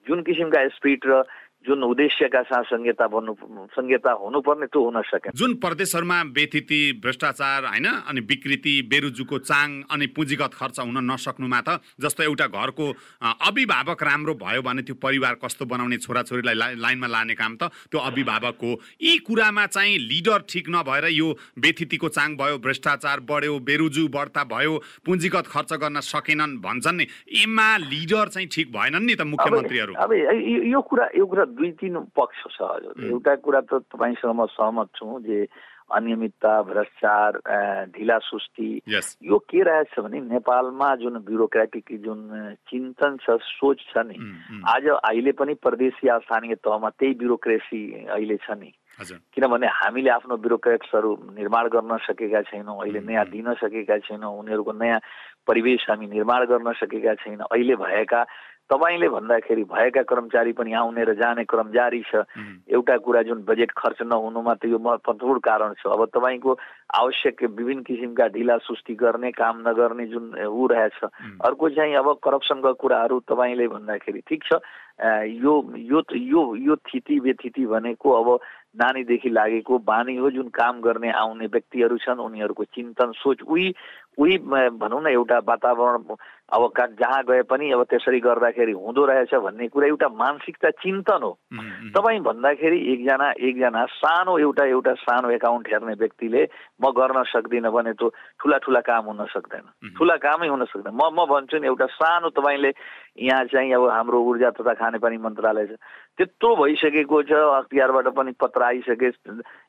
जुन 0.08 0.21
किसिमका 0.23 0.67
स्पिड 0.73 0.99
र 1.05 1.23
जुन 1.65 1.84
उद्देश्यका 1.84 2.41
साथ 2.41 2.63
संहिता 2.63 3.08
बन्नु 3.08 3.34
संहिता 3.76 4.12
हुनुपर्ने 4.15 4.65
त्यो 4.72 4.80
हुन 4.80 5.02
सके 5.06 5.30
जुन 5.36 5.54
प्रदेशहरूमा 5.60 6.22
व्यथिति 6.32 6.80
भ्रष्टाचार 7.04 7.65
होइन 7.65 7.86
अनि 7.86 8.22
विकृति 8.30 8.74
बेरुजुको 8.89 9.38
चाङ 9.39 9.67
अनि 9.91 10.08
पुँजीगत 10.15 10.54
खर्च 10.56 10.80
हुन 10.80 10.98
नसक्नुमा 11.04 11.60
त 11.62 11.80
जस्तो 12.00 12.24
एउटा 12.24 12.48
घरको 12.48 12.88
अभिभावक 13.48 14.04
राम्रो 14.04 14.34
भयो 14.39 14.62
भने 14.62 14.82
त्यो 14.88 14.95
परिवार 15.04 15.34
कस्तो 15.43 15.65
बनाउने 15.67 15.98
छोराछोरीलाई 16.00 16.56
लाइनमा 16.80 17.08
लाने 17.08 17.36
काम 17.36 17.56
त 17.60 17.72
त्यो 17.91 18.00
अभिभावक 18.08 18.63
हो। 18.63 18.72
यी 19.04 19.17
कुरामा 19.28 19.65
चाहिँ 19.67 19.98
लिडर 20.00 20.48
ठिक 20.48 20.69
नभएर 20.72 21.06
यो 21.12 21.28
व्यथितिको 21.60 22.08
चाङ 22.08 22.36
भयो 22.39 22.58
भ्रष्टाचार 22.63 23.19
बढ्यो 23.30 23.60
बेरुजु 23.67 24.08
बढ्ता 24.08 24.43
भयो 24.48 24.74
पुँजीगत 25.06 25.48
खर्च 25.52 25.74
गर्न 25.84 26.00
सकेनन् 26.08 26.58
भन्छन् 26.63 26.98
नि। 26.98 27.06
एमा 27.43 27.69
लिडर 27.84 28.28
चाहिँ 28.32 28.48
ठिक 28.48 28.72
भएनन् 28.72 29.06
नि 29.06 29.15
त 29.15 29.28
मुख्यमन्त्रीहरू। 29.28 29.93
अब 30.00 30.13
यो 30.72 30.82
कुरा 30.82 31.10
यो 31.17 31.26
कुरा 31.26 31.45
दुई 31.55 31.71
तिन 31.81 31.95
पक्ष 32.15 32.39
छ 32.55 32.62
हजुर। 32.62 33.05
एउटा 33.09 33.35
कुरा 33.43 33.62
त 33.62 33.81
तपाईँसँग 33.89 34.35
म 34.35 34.45
सहमत 34.53 34.89
छु 34.95 35.19
जे 35.25 35.39
अनियमितता 35.89 36.51
भ्रष्टाचार 36.69 37.89
ढिला 37.97 38.17
सुस्ती 38.21 38.69
यो 38.85 39.38
के 39.49 39.62
रहेछ 39.65 39.99
भने 39.99 40.19
नेपालमा 40.21 40.89
जुन 41.01 41.17
ब्युरोक्रेटिक 41.25 41.85
जुन 42.05 42.19
चिन्तन 42.69 43.17
छ 43.25 43.41
सोच 43.41 43.79
छ 43.89 44.05
नि 44.05 44.17
आज 44.69 44.85
अहिले 44.93 45.31
पनि 45.33 45.53
प्रदेश 45.57 45.93
या 46.05 46.17
स्थानीय 46.29 46.55
तहमा 46.62 46.89
त्यही 46.93 47.13
ब्युरोक्रेसी 47.17 47.81
अहिले 48.05 48.38
छ 48.38 48.53
नि। 48.53 48.71
किनभने 49.33 49.67
हामीले 49.71 50.09
आफ्नो 50.12 50.38
ब्युरोक्रेट्सहरू 50.38 51.12
निर्माण 51.33 51.67
गर्न 51.73 51.97
सकेका 52.05 52.41
छैनौँ 52.53 52.77
अहिले 52.85 52.99
नयाँ 53.09 53.25
दिन 53.25 53.53
सकेका 53.57 53.97
छैनौँ 54.05 54.31
उनीहरूको 54.39 54.71
नयाँ 54.77 54.99
परिवेश 55.47 55.89
हामी 55.89 56.07
निर्माण 56.07 56.45
गर्न 56.45 56.71
सकेका 56.77 57.13
छैनौँ। 57.25 57.47
अहिले 57.49 57.75
भएका 57.79 58.21
तपाईँले 58.69 59.08
भन्दाखेरि 59.10 59.63
भएका 59.65 60.01
कर्मचारी 60.05 60.51
पनि 60.53 60.73
आउने 60.77 61.03
र 61.03 61.13
जाने 61.17 61.43
क्रम 61.49 61.71
जारी 61.73 62.01
छ 62.05 62.21
एउटा 62.69 62.97
कुरा 63.01 63.21
जुन 63.25 63.41
बजेट 63.41 63.71
खर्च 63.73 64.01
नहुनुमा 64.05 64.53
त 64.62 64.69
यो 64.69 64.77
महत्त्वपूर्ण 64.77 65.39
कारण 65.41 65.73
छ। 65.73 65.89
अब 65.89 66.05
तपाईँको 66.13 66.51
आवश्यक 66.93 67.43
विभिन्न 67.49 67.82
किसिमका 67.82 68.27
ढिला 68.29 68.58
सुस्ती 68.62 68.93
गर्ने 68.93 69.32
काम 69.34 69.65
नगर्ने 69.65 70.05
जुन 70.13 70.25
ऊ 70.45 70.67
रहेछ। 70.69 70.99
अर्को 71.49 71.69
चाहिँ 71.69 71.95
अब 71.97 72.13
करप्सनको 72.21 72.73
कुराहरू 72.77 73.19
तपाईँले 73.25 73.67
भन्दाखेरि 73.73 74.21
ठिक 74.29 74.43
छ। 74.45 74.62
यो 75.25 75.53
यो 75.77 75.99
यो 76.13 76.41
यो 76.55 76.75
थिति 76.75 77.19
व्यथिति 77.19 77.65
भनेको 77.65 78.08
अब 78.12 78.39
नानीदेखि 78.77 79.29
लागेको 79.29 79.77
बानी 79.82 80.15
हो। 80.17 80.29
जुन 80.29 80.47
काम 80.53 80.82
गर्ने 80.82 81.10
आउने 81.10 81.45
व्यक्तिहरू 81.47 81.97
छन् 81.97 82.19
उनीहरूको 82.19 82.63
चिन्तन 82.63 83.12
सोच 83.17 83.41
उही 83.47 83.73
उही 84.19 84.38
भनौँ 84.84 85.01
न 85.03 85.08
एउटा 85.08 85.38
वातावरण 85.47 86.03
अब 86.49 86.73
जहाँ 86.99 87.23
गए 87.23 87.41
पनि 87.45 87.71
अब 87.71 87.84
त्यसरी 87.89 88.19
गर्दाखेरि 88.19 88.71
हुँदो 88.73 89.05
रहेछ 89.05 89.34
भन्ने 89.38 89.67
कुरा 89.69 89.88
एउटा 89.88 90.08
मानसिकता 90.10 90.69
चिन्तन 90.82 91.21
हो। 91.23 91.32
तपाईँ 91.93 92.19
भन्दाखेरि 92.25 92.79
एकजना 92.93 93.27
एकजना 93.38 93.86
सानो 94.01 94.38
एउटा 94.39 94.65
एउटा 94.65 94.93
सानो 94.97 95.29
एकाउन्ट 95.29 95.67
हेर्ने 95.69 95.93
व्यक्तिले 95.93 96.41
म 96.82 96.89
गर्न 96.89 97.23
सक्दिनँ 97.29 97.69
भने 97.69 97.93
त 97.93 98.10
ठुला 98.41 98.58
ठुला 98.65 98.82
काम 98.82 99.05
हुन 99.13 99.25
सक्दैन। 99.29 99.93
ठुला 99.93 100.15
कामै 100.25 100.47
हुन 100.49 100.65
सक्दैन। 100.73 100.93
म 100.93 101.01
म 101.13 101.29
भन्छु 101.29 101.58
नि 101.62 101.67
एउटा 101.69 101.86
सानो 101.86 102.29
तपाईँले 102.34 102.71
यहाँ 103.29 103.43
चाहिँ 103.53 103.73
अब 103.73 103.86
हाम्रो 103.89 104.19
ऊर्जा 104.19 104.49
तथा 104.58 104.73
खानेपानी 104.73 105.17
मन्त्रालय 105.21 105.65
छ। 105.69 105.71
त्यत्रो 106.17 106.49
भइसकेको 106.55 107.17
छ 107.29 107.32
अख्तियारबाट 107.62 108.08
पनि 108.17 108.32
पत्र 108.41 108.62
आइसके 108.63 109.10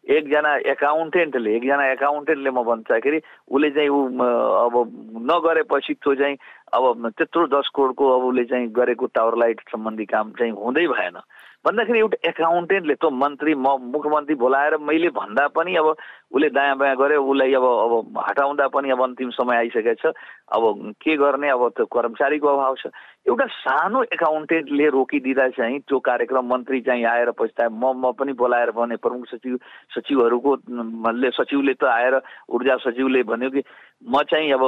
एकजना 0.09 0.55
एकाउन्टेन्टले 0.73 1.55
एकजना 1.57 1.85
एकाउन्टेन्टले 1.93 2.51
म 2.51 2.63
भन्दाखेरि 2.65 3.21
उसले 3.53 3.71
चाहिँ 3.71 3.89
ऊ 3.89 4.01
अब 4.65 4.75
नगरेपछि 5.29 5.95
त्यो 5.95 6.15
चाहिँ 6.15 6.37
अब 6.73 7.13
त्यत्रो 7.19 7.47
दस 7.53 7.69
करोडको 7.77 8.05
अब 8.17 8.23
उसले 8.29 8.45
चाहिँ 8.45 8.69
गरेको 8.73 9.07
टावर 9.13 9.37
लाइट 9.39 9.61
सम्बन्धी 9.69 10.05
काम 10.05 10.31
चाहिँ 10.39 10.53
हुँदै 10.53 10.87
भएन। 10.87 11.17
भन्दाखेरि 11.67 11.99
एउटा 11.99 12.17
एकाउन्टेन्टले 12.29 12.95
त 12.97 13.05
मन्त्री 13.13 13.55
म 13.55 13.77
मुख्यमन्त्री 13.93 14.35
बोलाएर 14.41 14.77
मैले 14.81 15.09
भन्दा 15.13 15.47
पनि 15.53 15.77
अब 15.77 15.89
उसले 16.31 16.49
दायाँ 16.55 16.77
बायाँ 16.79 16.97
गऱ्यो 16.97 17.23
उसलाई 17.23 17.53
अब 17.59 17.65
अब 17.67 18.23
हटाउँदा 18.29 18.67
पनि 18.71 18.91
अब 18.91 19.03
अन्तिम 19.03 19.31
समय 19.35 19.57
आइसकेको 19.57 19.95
छ। 19.99 20.15
अब 20.55 20.95
के 21.03 21.17
गर्ने? 21.17 21.49
अब 21.51 21.69
त्यो 21.77 21.87
कर्मचारीको 21.91 22.47
अभाव 22.47 22.75
छ। 22.79 22.87
एउटा 23.29 23.47
सानो 23.47 24.03
एकाउन्टेन्टले 24.15 24.87
रोकिदिँदा 24.95 25.49
चाहिँ 25.59 25.79
त्यो 25.85 25.99
कार्यक्रम 25.99 26.45
मन्त्री 26.53 26.81
चाहिँ 26.87 27.05
आएर 27.05 27.31
पछिता 27.35 27.69
म 27.69 27.93
म 27.99 28.13
पनि 28.15 28.33
बोलाएर 28.33 28.71
भने 28.79 28.97
प्रमुख 29.03 29.27
सचिव 29.35 29.59
सचिवहरूको 29.95 30.57
सचिवले 31.37 31.75
त 31.75 31.85
आएर 31.85 32.15
ऊर्जा 32.49 32.77
सचिवले 32.87 33.23
भन्यो 33.27 33.51
कि 33.51 33.63
म 34.01 34.23
चाहिँ 34.31 34.53
अब 34.57 34.63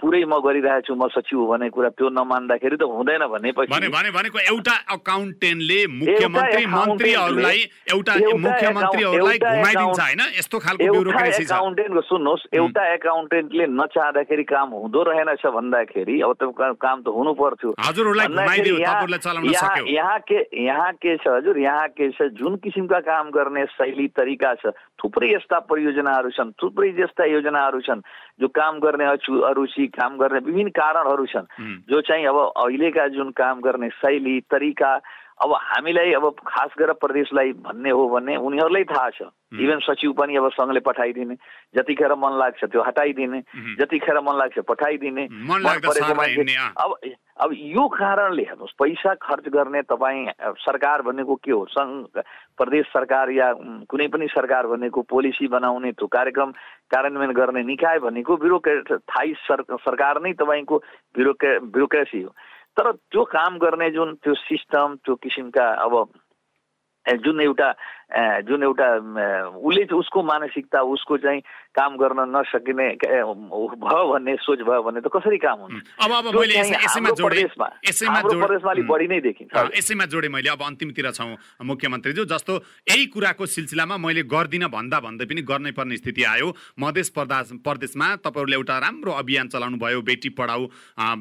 पुरै 0.00 0.24
म 0.26 0.40
गरिरहेको 0.42 0.86
छु 0.88 0.94
म 0.98 1.06
सचिव 1.14 1.46
भन्ने 1.46 1.68
कुरा 1.70 1.88
त्यो 1.94 2.08
नमान्दाखेरि 2.10 2.76
त 2.76 2.82
हुँदैन 2.82 3.22
भनेपछि 3.30 3.88
भनेको 3.94 4.38
एउटा 4.42 4.74
अकाउन्टेन्टले 4.98 5.80
मुख्यमन्त्री 5.94 6.66
मन्त्रीहरूलाई 6.74 7.58
एउटा 7.94 8.14
मुख्यमन्त्रीहरूलाई 8.46 9.38
घुमाइदिन्छ 9.38 10.00
यस्तो 10.42 10.58
खालको 10.58 10.93
एकाउन्टेन्टको 10.94 12.00
सुन्नुहोस् 12.02 12.46
एउटा 12.54 12.82
एकाउन्टेन्टले 12.94 13.66
नचाहँदाखेरि 13.72 14.44
काम 14.44 14.68
हुँदो 14.74 15.02
रहेनछ 15.02 15.46
भन्दाखेरि 15.48 16.20
अब 16.20 16.32
त्यो 16.38 16.50
काम 16.76 17.02
त 17.02 17.08
हुनु 17.08 17.32
पर्थ्यो 17.34 17.74
यहाँ 19.90 20.18
के 20.28 20.38
यहाँ 20.64 20.92
के 20.94 21.16
छ 21.16 21.28
हजुर 21.28 21.58
यहाँ 21.58 21.88
के 21.98 22.10
छ 22.10 22.28
जुन 22.34 22.56
किसिमका 22.62 23.00
काम 23.02 23.30
गर्ने 23.30 23.64
शैली 23.74 24.08
तरिका 24.14 24.54
छ 24.62 24.72
थुप्रै 25.02 25.32
यस्ता 25.34 25.58
परियोजनाहरू 25.66 26.30
छन् 26.30 26.52
थुप्रै 26.62 26.88
यस्ता 27.00 27.24
योजनाहरू 27.26 27.80
छन् 27.80 28.00
जो 28.40 28.48
काम 28.50 28.78
गर्ने 28.80 29.04
अरुचि 29.44 29.86
काम 29.92 30.16
गर्ने 30.18 30.38
विभिन्न 30.46 30.70
कारणहरू 30.72 31.26
छन् 31.26 31.50
जो 31.90 32.00
चाहिँ 32.00 32.26
अब 32.26 32.38
अहिलेका 32.38 33.06
जुन 33.16 33.30
काम 33.36 33.60
गर्ने 33.60 33.88
शैली 33.96 34.40
तरिका 34.50 34.92
अब 35.42 35.50
हामीलाई 35.60 36.12
अब 36.14 36.24
खास 36.46 36.70
गरेर 36.78 36.92
प्रदेशलाई 36.94 37.52
भन्ने 37.66 37.90
हो 37.90 38.08
भने 38.08 38.36
उनीहरूलाई 38.38 38.84
थाहा 38.86 39.10
छ। 39.10 39.22
इभन 39.54 39.78
सचिव 39.82 40.12
पनि 40.18 40.36
अब 40.36 40.48
सङ्घले 40.54 40.80
पठाइदिने 40.86 41.34
जतिखेर 41.74 42.14
मन 42.14 42.38
लाग्छ 42.38 42.64
त्यो 42.64 42.82
हटाइदिने 42.82 43.40
जतिखेर 43.78 44.20
मन 44.22 44.34
लाग्छ 44.38 44.58
पठाइदिने। 44.62 45.26
अब 45.26 46.90
अब 47.34 47.50
यो 47.50 47.86
कारणले 47.90 48.42
हेर्नुहोस् 48.42 48.78
पैसा 48.78 49.14
खर्च 49.18 49.48
गर्ने 49.50 49.82
तपाईँ 49.90 50.54
सरकार 50.62 51.02
भनेको 51.02 51.34
के 51.34 51.50
हो? 51.50 51.66
सङ्घ 51.66 52.22
प्रदेश 52.54 52.86
सरकार 52.94 53.30
या 53.30 53.52
कुनै 53.90 54.06
पनि 54.14 54.26
सरकार 54.30 54.66
भनेको 54.70 55.02
पोलिसी 55.02 55.46
बनाउने 55.50 55.92
त्यो 55.98 56.06
कार्यक्रम 56.06 56.50
कार्यान्वयन 56.94 57.32
गर्ने 57.34 57.62
निकाय 57.74 57.98
भनेको 58.06 58.36
ब्युरोक्रेट 58.38 58.92
थाई 59.02 59.34
सरकार 59.50 60.22
नै 60.22 60.32
तपाईँको 60.38 60.76
ब्युरोक्रे 61.14 61.58
ब्युरोक्रेसी 61.58 62.22
हो। 62.22 62.30
तर 62.76 62.90
त्यो 62.92 63.24
काम 63.24 63.58
गर्ने 63.58 63.90
जुन 63.90 64.14
त्यो 64.14 64.34
सिस्टम 64.34 64.96
त्यो 64.96 65.14
किसिमका 65.14 65.66
अब 65.78 65.94
जुन 67.06 67.40
एउटा 67.40 67.72
जुन 68.44 68.62
एउटा 68.62 68.88
उसले 69.58 69.84
उसको 69.94 70.22
मानसिकता 70.22 70.80
उसको 70.82 71.16
चाहिँ 71.18 71.40
काम 71.74 71.96
गर्न 71.98 72.20
नसकिने 72.30 72.88
भयो 72.94 74.04
भन्ने 74.12 74.34
सोच 74.38 74.60
भयो 74.62 74.82
भने 74.82 75.00
त 75.00 75.10
कसरी 75.10 75.38
काम 75.42 75.58
हुन्छ? 75.60 75.82
यसैमा 79.74 80.06
जोडे 80.06 80.28
मैले। 80.28 80.48
अब 80.48 80.62
अन्तिमतिर 80.62 81.10
छौँ 81.10 81.34
मुख्यमन्त्रीज्यू। 81.66 82.24
जस्तो 82.24 82.54
यही 82.90 83.06
कुराको 83.10 83.46
सिलसिलामा 83.46 83.96
मैले 83.98 84.22
गर्दिनँ 84.22 84.68
भन्दा 84.70 85.00
भन्दै 85.00 85.24
पनि 85.26 85.42
गर्नै 85.42 85.72
पर्ने 85.74 85.96
स्थिति 85.96 86.22
आयो। 86.22 86.54
मधेस 86.78 87.08
प्रदेश 87.10 87.58
प्रदेशमा 87.64 88.22
तपाईँहरूले 88.22 88.56
एउटा 88.56 88.78
राम्रो 88.78 89.12
अभियान 89.12 89.48
चलाउनु 89.48 89.76
भयो। 89.82 90.02
बेटी 90.06 90.28
पढाऊ 90.38 90.62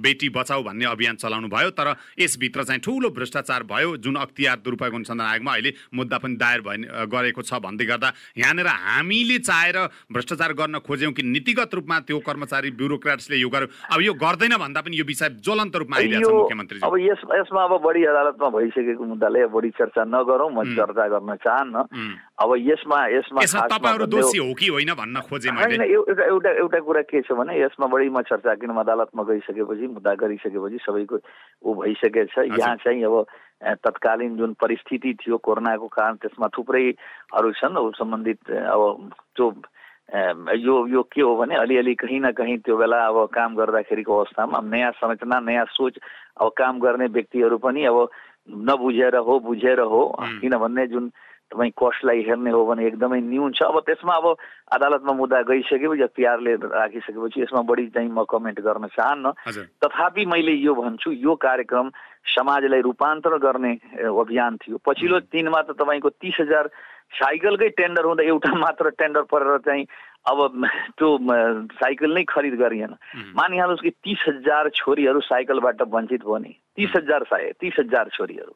बेटी 0.06 0.30
बचाऊ 0.30 0.62
भन्ने 0.64 0.86
अभियान 0.86 1.16
चलाउनु 1.18 1.48
भयो। 1.50 1.70
तर 1.74 1.98
यसभित्र 2.20 2.64
चाहिँ 2.64 2.82
ठुलो 2.82 3.10
भ्रष्टाचार 3.10 3.64
भयो। 3.64 3.98
जुन 3.98 4.16
अख्तियार 4.22 4.58
दुरुपयोग 4.62 4.94
अनुसन्धान 4.94 5.28
आयोगमा 5.28 5.52
अहिले 5.52 5.74
मुद्दा 5.94 6.18
पनि 6.18 6.36
दायर 6.38 6.62
भयो। 6.62 6.73
गरेको 7.08 7.42
छ 7.42 7.60
भन्दै 7.60 7.86
गर्दा 7.86 8.10
यहाँनिर 8.38 8.68
हामीले 8.68 9.38
चाहेर 9.40 9.78
भ्रष्टाचार 10.12 10.54
गर्न 10.54 10.80
खोज्यौँ 10.82 11.14
कि 11.14 11.24
नीतिगत 11.24 11.74
रूपमा 11.74 12.00
त्यो 12.08 12.20
कर्मचारी 12.22 12.72
ब्युरोक्राट्सले 12.74 13.38
यो 13.38 13.50
गर्यो। 13.50 13.68
अब 13.94 14.02
यो 14.02 14.14
गर्दैन 14.16 14.56
भन्दा 14.58 14.82
पनि 14.82 14.98
यो 14.98 15.06
विषय 15.06 15.30
ज्वलन्त 15.42 15.76
रूपमा 15.76 15.98
आइरहेको 15.98 16.30
छ 16.30 16.34
मुख्यमन्त्री 16.34 16.80
अब 16.84 16.98
यस 17.00 17.22
यसमा 17.34 17.64
अब 17.64 17.74
बढी 17.84 18.04
अदालतमा 18.04 18.50
भइसकेको 18.50 19.04
मुद्दाले 19.04 19.46
बढी 19.54 19.70
चर्चा 19.80 20.04
नगरौँ 20.04 20.50
म 20.52 20.64
चर्चा 20.76 21.08
गर्न 21.14 21.36
चाहन्न। 21.44 21.76
अब 22.44 22.50
यसमा 22.60 23.00
यसमा 23.14 23.68
तपाईँहरू 23.68 24.06
दोषी 24.08 24.38
हो 24.38 24.54
कि 24.54 24.68
होइन 24.74 24.94
भन्न 24.94 25.22
खोजे 25.30 25.50
एउटा 25.50 26.24
एउटा 26.24 26.50
एउटा 26.64 26.80
कुरा 26.80 27.02
के 27.10 27.22
छ 27.22 27.32
भने 27.34 27.60
यसमा 27.62 27.88
बढी 27.88 28.10
म 28.10 28.22
चर्चा 28.26 28.54
किन 28.60 28.72
अदालतमा 28.74 29.24
गइसकेपछि 29.24 29.88
मुद्दा 29.94 30.14
गरिसकेपछि 30.22 30.78
सबैको 30.86 31.18
ऊ 31.64 31.74
भइसकेछ। 31.82 32.34
यहाँ 32.58 32.76
चाहिँ 32.84 33.04
अब 33.04 33.26
तत्कालीन 33.64 34.36
जुन 34.38 34.54
परिस्थिति 34.62 35.14
थियो 35.22 35.38
कोरोनाको 35.38 35.88
कारण 35.88 36.16
त्यसमा 36.22 36.48
थुप्रैहरू 36.48 37.52
छन् 37.52 37.92
सम्बन्धित 37.96 38.52
अब 38.52 39.10
त्यो 39.36 39.48
यो 40.56 40.76
यो 40.88 41.02
के 41.04 41.22
हो 41.22 41.36
भने 41.36 41.56
अलिअलि 41.56 41.96
कहीँ 41.96 42.20
न 42.20 42.32
कहीँ 42.32 42.58
त्यो 42.58 42.78
बेला 42.78 42.98
अब 43.08 43.18
काम 43.34 43.56
गर्दाखेरिको 43.56 44.18
अवस्थामा 44.18 44.60
नयाँ 44.62 44.92
संरचना 44.92 45.40
नयाँ 45.40 45.66
सोच 45.72 45.98
अब 46.42 46.52
काम 46.58 46.80
गर्ने 46.80 47.08
व्यक्तिहरू 47.08 47.58
पनि 47.58 47.86
अब 47.86 48.10
नबुझेर 48.70 49.16
हो 49.16 49.40
बुझेर 49.40 49.80
हो। 49.80 50.02
किनभने 50.20 50.88
जुन 50.88 51.12
तपाईँ 51.54 51.72
कस्टलाई 51.78 52.22
हेर्ने 52.26 52.52
हो 52.52 52.66
भने 52.66 52.88
एकदमै 52.88 53.20
न्यून 53.22 53.52
छ। 53.54 53.70
अब 53.70 53.80
त्यसमा 53.86 54.14
अब 54.18 54.26
अदालतमा 54.74 55.14
मुद्दा 55.14 55.42
गइसकेपछि 55.46 56.04
एफआइआरले 56.04 56.54
राखिसकेपछि 56.66 57.42
यसमा 57.42 57.62
बढी 57.62 57.86
चाहिँ 57.94 58.10
म 58.10 58.26
कमेन्ट 58.26 58.60
गर्न 58.66 58.88
चाहन्न। 58.98 59.32
तथापि 59.78 60.26
मैले 60.26 60.54
यो 60.58 60.74
भन्छु 60.74 61.12
यो 61.14 61.34
कार्यक्रम 61.38 61.92
समाजलाई 62.26 62.82
रूपान्तरण 62.82 63.38
गर्ने 63.38 63.74
अभियान 64.10 64.58
थियो। 64.58 64.78
पछिल्लो 64.82 65.20
दिनमा 65.30 65.62
त 65.62 65.78
तपाईँको 65.78 66.10
तिस 66.18 66.38
हजार 66.42 66.66
साइकलकै 67.14 67.70
टेन्डर 67.78 68.04
हुँदा 68.10 68.24
एउटा 68.26 68.52
मात्र 68.58 68.90
टेन्डर 68.98 69.22
परेर 69.30 69.58
चाहिँ 69.62 69.86
अब 70.26 70.68
त्यो 70.98 71.10
साइकल 71.74 72.14
नै 72.14 72.24
खरिद 72.24 72.54
गरिएन। 72.56 72.96
मानिहाल्नुहोस् 73.36 73.84
कि 73.84 73.90
तिस 73.90 74.22
हजार 74.28 74.70
छोरीहरू 74.70 75.20
साइकलबाट 75.20 75.82
वञ्चित 75.82 76.24
भयो 76.24 76.38
नि 76.38 76.54
तिस 76.78 76.92
हजार 76.96 77.24
साय 77.24 77.52
तिस 77.60 77.74
हजार 77.80 78.10
छोरीहरू। 78.14 78.54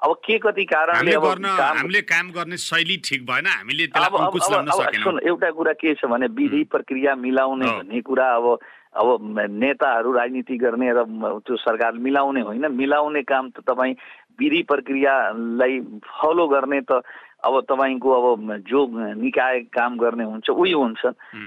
अब 0.00 0.14
के 0.24 0.38
कति 0.38 0.64
कारणले 0.64 1.12
अब 1.12 1.24
हामीले 1.44 2.00
काम 2.08 2.30
गर्ने 2.32 2.56
शैली 2.56 2.96
ठिक 3.04 3.26
भएन। 3.26 3.46
हामीले 3.46 3.86
सुन 3.86 5.20
एउटा 5.28 5.50
कुरा 5.50 5.72
के 5.72 5.94
छ 5.94 6.04
भने 6.04 6.26
विधि 6.26 6.64
प्रक्रिया 6.64 7.14
मिलाउने 7.14 7.66
भन्ने 7.66 8.00
कुरा 8.00 8.28
अब 8.34 8.58
अब 8.90 9.08
नेताहरू 9.50 10.12
राजनीति 10.12 10.56
गर्ने 10.56 10.90
र 10.90 11.04
त्यो 11.46 11.56
सरकार 11.56 11.92
मिलाउने 12.00 12.40
होइन। 12.40 12.64
मिलाउने 12.72 13.22
काम 13.22 13.50
त 13.50 13.60
तपाईँ 13.60 13.94
विधि 14.40 14.62
प्रक्रियालाई 14.62 15.80
फलो 16.08 16.48
गर्ने 16.48 16.80
त 16.80 17.04
अब 17.40 17.60
तपाईँको 17.68 18.10
अब 18.10 18.64
जो 18.68 18.80
निकाय 19.16 19.60
काम 19.72 19.96
गर्ने 19.98 20.24
हुन्छ 20.24 20.50
उही 20.50 20.72
हुन्छ। 20.72 21.02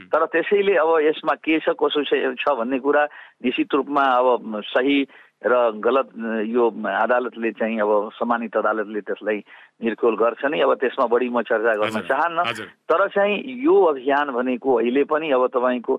तर 0.09 0.25
त्यसैले 0.25 0.73
अब 0.81 0.89
यसमा 1.05 1.33
के 1.45 1.59
छ 1.59 1.77
कसो 1.77 2.03
छ 2.33 2.45
भन्ने 2.57 2.79
कुरा 2.79 3.03
निश्चित 3.45 3.73
रूपमा 3.73 4.03
अब 4.03 4.61
सही 4.73 4.97
र 5.43 5.53
गलत 5.75 6.09
यो 6.47 6.63
अदालतले 6.71 7.51
चाहिँ 7.59 7.79
अब 7.83 8.15
सम्मानित 8.15 8.55
अदालतले 8.57 9.01
त्यसलाई 9.03 9.37
निर्खोल 9.83 10.15
गर्छ 10.15 10.45
नै। 10.47 10.59
अब 10.63 10.73
त्यसमा 10.79 11.05
बढी 11.11 11.29
म 11.29 11.41
चर्चा 11.43 11.73
गर्न 11.83 11.99
चाहन्न। 12.07 12.63
तर 12.87 13.07
चाहिँ 13.11 13.43
यो 13.43 13.75
अभियान 13.91 14.31
भनेको 14.31 14.69
अहिले 14.73 15.03
पनि 15.03 15.31
अब 15.35 15.47
तपाईँको 15.51 15.93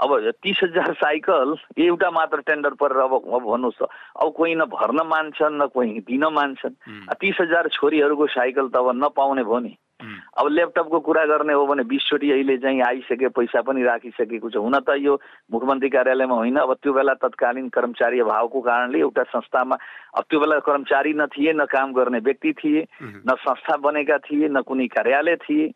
अब 0.00 0.30
तिस 0.42 0.60
हजार 0.62 0.92
साइकल 0.94 1.54
एउटा 1.78 2.10
मात्र 2.10 2.40
टेन्डर 2.40 2.74
परेर 2.80 2.98
अब 2.98 3.12
अब 3.14 3.42
भन्नुहोस् 3.44 3.80
त 3.82 3.88
अब 4.16 4.32
कोही 4.32 4.54
न 4.54 4.64
भर्न 4.64 5.00
मान्छन् 5.06 5.58
न 5.60 5.66
कोही 5.66 6.00
दिन 6.08 6.24
मान्छन्। 6.32 6.74
तिस 7.20 7.36
हजार 7.40 7.68
छोरीहरूको 7.68 8.26
साइकल 8.26 8.68
त 8.68 8.76
अब 8.76 8.90
नपाउने 8.96 9.44
भयो 9.44 9.58
नि। 9.58 9.76
अब 10.00 10.46
ल्यापटपको 10.48 11.00
कुरा 11.00 11.24
गर्ने 11.26 11.52
हो 11.52 11.66
भने 11.66 11.82
बिसचोटि 11.84 12.30
अहिले 12.30 12.56
चाहिँ 12.58 12.80
आइसके 12.80 13.28
पैसा 13.28 13.60
पनि 13.62 13.82
राखिसकेको 13.82 14.50
छ। 14.50 14.56
हुन 14.56 14.78
त 14.80 14.96
यो 14.98 15.20
मुख्यमन्त्री 15.52 15.88
कार्यालयमा 15.88 16.34
होइन। 16.34 16.56
अब 16.56 16.72
त्यो 16.82 16.92
बेला 16.92 17.14
तत्कालीन 17.14 17.68
कर्मचारी 17.68 18.20
अभावको 18.20 18.60
कारणले 18.60 18.98
एउटा 18.98 19.22
संस्थामा 19.22 19.76
अब 20.16 20.22
त्यो 20.30 20.40
बेला 20.40 20.58
कर्मचारी 20.58 21.12
न 21.14 21.26
थिए 21.26 21.52
न 21.52 21.64
काम 21.64 21.92
गर्ने 21.92 22.18
व्यक्ति 22.18 22.52
थिए 22.52 22.86
न 23.02 23.34
संस्था 23.40 23.76
बनेका 23.76 24.18
थिए 24.18 24.48
न 24.48 24.60
कुनै 24.62 24.86
कार्यालय 24.86 25.36
थिए। 25.36 25.68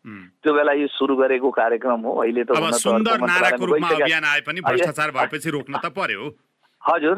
त्यो 0.43 0.53
बेला 0.53 0.71
यो 0.73 0.87
सुरु 0.87 1.15
गरेको 1.15 1.49
कार्यक्रम 1.51 1.99
हो। 2.01 2.11
अहिले 2.21 2.43
त 2.43 2.51
रोक्न 5.45 5.77
त 5.77 5.85
पर्यो। 5.85 6.29
हजुर। 6.87 7.15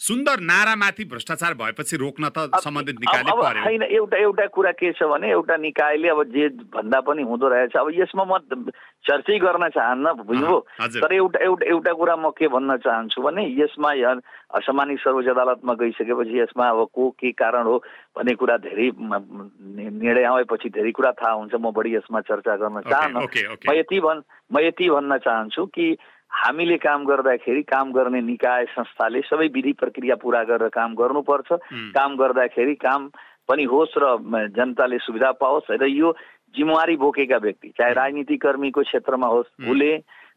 सुन्दर 0.00 0.40
नारामाथि 0.40 1.04
भ्रष्टाचार 1.04 1.54
भएपछि 1.54 1.96
रोक्न 1.96 2.28
त 2.32 2.48
सम्बन्धित 2.64 2.96
निकायले 3.00 3.32
पर्यो 3.32 3.64
छैन 3.64 3.82
एउटा 3.82 4.16
एउटा 4.16 4.46
कुरा 4.56 4.72
के 4.72 4.92
छ 4.92 5.04
भने 5.04 5.30
एउटा 5.30 5.56
निकायले 5.68 6.08
अब 6.08 6.22
जे 6.32 6.48
भन्दा 6.72 7.00
पनि 7.04 7.22
हुँदो 7.22 7.48
रहेछ 7.48 7.76
अब 7.76 7.90
यसमा 7.92 8.24
म 8.24 8.40
चर्चै 9.02 9.38
गर्न 9.42 9.68
चाहन्न 9.68 10.12
बुझ्नुभयो 10.24 10.58
तर 11.02 11.12
एउटा 11.12 11.38
एउटा 11.44 11.66
एउटा 11.68 11.92
कुरा 11.92 12.16
म 12.16 12.30
के 12.38 12.48
भन्न 12.48 12.76
चाहन्छु 12.80 13.22
भने 13.22 13.42
यसमा 13.60 13.90
सम्मानित 14.64 14.98
सर्वोच्च 15.04 15.28
अदालतमा 15.28 15.74
गइसकेपछि 15.74 16.38
यसमा 16.38 16.68
अब 16.70 16.86
को 16.94 17.10
के 17.20 17.32
कारण 17.36 17.64
हो 17.66 17.76
भन्ने 18.16 18.34
कुरा 18.40 18.56
धेरै 18.64 18.90
निर्णय 19.02 20.24
आएपछि 20.24 20.68
धेरै 20.72 20.90
कुरा 20.92 21.12
थाहा 21.20 21.32
हुन्छ। 21.32 21.54
म 21.54 21.72
बढी 21.76 21.94
यसमा 21.96 22.20
चर्चा 22.20 22.56
गर्न 22.56 22.80
चाहन्न। 22.88 23.26
म 23.68 23.72
यति 23.76 24.00
भन् 24.00 24.22
म 24.52 24.58
यति 24.60 24.88
भन्न 24.90 25.18
चाहन्छु 25.18 25.66
कि 25.66 25.86
हामीले 26.32 26.76
काम 26.76 27.04
गर्दाखेरि 27.04 27.62
काम 27.62 27.92
गर्ने 27.92 28.20
निकाय 28.20 28.64
संस्थाले 28.64 29.20
सबै 29.20 29.46
विधि 29.46 29.72
प्रक्रिया 29.72 30.14
पुरा 30.16 30.42
गरेर 30.42 30.68
काम 30.68 30.94
गर्नुपर्छ। 30.94 31.52
काम 31.92 32.16
गर्दाखेरि 32.16 32.74
काम 32.74 33.08
पनि 33.48 33.64
होस् 33.64 33.98
र 33.98 34.16
जनताले 34.48 34.98
सुविधा 34.98 35.30
पाओस् 35.32 35.70
र 35.70 35.86
यो 35.86 36.12
जिम्मेवारी 36.54 36.96
बोकेका 36.96 37.36
व्यक्ति 37.36 37.68
चाहे 37.78 37.92
राजनीति 37.92 38.36
कर्मीको 38.36 38.82
क्षेत्रमा 38.82 39.26
होस् 39.26 39.52
उसले 39.70 39.92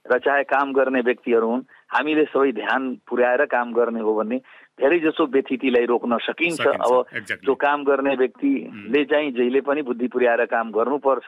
र 0.06 0.20
चाहे 0.20 0.44
काम 0.44 0.74
गर्ने 0.74 1.02
व्यक्तिहरू 1.02 1.48
हुन् 1.48 1.68
हामीले 1.90 2.26
सबै 2.26 2.52
ध्यान 2.52 2.84
पुर्याएर 3.10 3.46
काम 3.46 3.74
गर्ने 3.74 4.00
हो 4.00 4.14
भने 4.16 4.38
धेरै 4.76 5.00
जसो 5.00 5.24
व्यथितिलाई 5.32 5.86
रोक्न 5.88 6.18
सकिन्छ। 6.20 6.62
अब 6.62 6.94
त्यो 7.32 7.54
काम 7.56 7.84
गर्ने 7.84 8.16
व्यक्तिले 8.16 9.04
चाहिँ 9.08 9.32
जहिले 9.32 9.62
पनि 9.64 9.82
बुद्धि 9.88 10.08
पुर्याएर 10.12 10.46
काम 10.52 10.72
गर्नुपर्छ। 10.72 11.28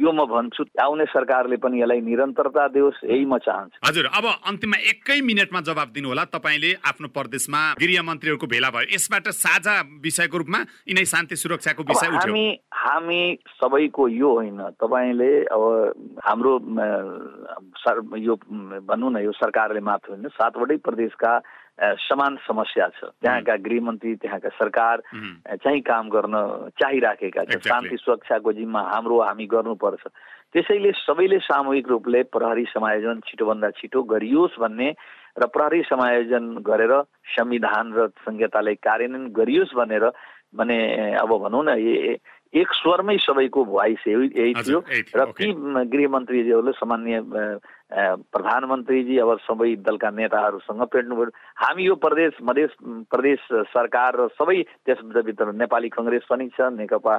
यो 0.00 0.10
म 0.12 0.24
भन्छु 0.24 0.64
आउने 0.80 1.04
सरकारले 1.12 1.56
पनि 1.60 1.80
यसलाई 1.82 2.00
निरन्तरता 2.00 2.64
दियोस् 2.72 3.04
यही 3.04 3.24
म 3.24 3.38
चाहन्छु। 3.44 3.76
हजुर 3.84 4.06
अब 4.08 4.24
अन्तिममा 4.48 4.78
एकै 4.88 5.20
मिनटमा 5.20 5.60
जवाब 5.68 5.88
दिनु 5.92 6.08
होला 6.08 6.24
तपाईँले 6.32 6.70
आफ्नो 6.80 7.08
प्रदेशमा 7.12 7.60
गृह 7.76 8.02
मन्त्रीहरूको 8.08 8.46
भेला 8.48 8.70
भयो। 8.72 8.88
यसबाट 8.96 9.28
साझा 9.36 9.74
विषयको 10.00 10.36
रूपमा 10.38 10.60
यिनै 10.88 11.04
शान्ति 11.04 11.36
सुरक्षाको 11.36 11.82
विषय 11.84 12.16
हामी 12.18 12.46
हामी 12.72 13.20
सबैको 13.60 14.08
यो 14.08 14.28
होइन 14.32 14.60
तपाईँले 14.80 15.32
अब 15.44 15.62
हाम्रो 16.24 16.52
यो 18.16 18.34
भनौँ 18.88 19.10
न 19.12 19.16
यो 19.20 19.32
सरकारले 19.36 19.80
मात्र 19.84 20.08
होइन 20.16 20.28
सातवटै 20.32 20.76
प्रदेशका 20.80 21.32
समान 21.78 22.36
समस्या 22.42 22.86
छ। 22.98 23.04
त्यहाँका 23.22 23.54
गृहमन्त्री 23.62 24.14
त्यहाँका 24.18 24.48
सरकार 24.58 24.96
चाहिँ 25.62 25.80
काम 25.80 26.08
गर्न 26.10 26.34
चाहिराखेका 26.74 27.44
छ 27.44 27.62
शान्ति 27.62 27.96
सुरक्षाको 27.96 28.52
जिम्मा 28.52 28.80
हाम्रो 28.82 29.16
हामी 29.22 29.46
गर्नुपर्छ। 29.46 30.02
त्यसैले 30.52 30.90
सबैले 31.06 31.38
सामूहिक 31.38 31.88
रूपले 31.88 32.22
प्रहरी 32.34 32.64
समायोजन 32.74 33.20
छिटोभन्दा 33.26 33.70
छिटो 33.78 34.02
गरियोस् 34.02 34.58
भन्ने 34.58 34.88
र 35.38 35.46
प्रहरी 35.46 35.82
समायोजन 35.86 36.44
गरेर 36.66 36.92
संविधान 37.36 37.86
र 37.94 38.06
संहितालाई 38.26 38.74
कार्यान्वयन 38.82 39.30
गरियोस् 39.30 39.76
भनेर 39.78 40.04
भने 40.56 40.78
अब 41.14 41.30
भनौँ 41.30 41.62
न 41.62 41.78
एक 42.48 42.68
स्वरमै 42.80 43.16
सबैको 43.20 43.64
भोइस 43.64 44.02
यही 44.08 44.54
थियो। 44.56 44.80
र 44.80 45.24
ती 45.36 45.46
गृहमन्त्रीजीहरूले 45.92 46.72
सामान्य 46.80 47.20
प्रधानमन्त्रीजी 47.88 49.16
अब 49.18 49.30
सबै 49.40 49.74
दलका 49.80 50.10
नेताहरूसँग 50.12 50.82
भेट्नुभयो 50.92 51.32
हामी 51.56 51.82
यो 51.84 51.94
प्रदेश 51.96 52.32
मधेस 52.44 52.76
प्रदेश 52.84 53.40
सरकार 53.72 54.16
र 54.20 54.28
सबै 54.36 54.62
त्यसभित्र 54.84 55.52
नेपाली 55.56 55.88
कङ्ग्रेस 55.88 56.28
पनि 56.28 56.48
छ 56.52 56.68
नेकपा 56.76 57.16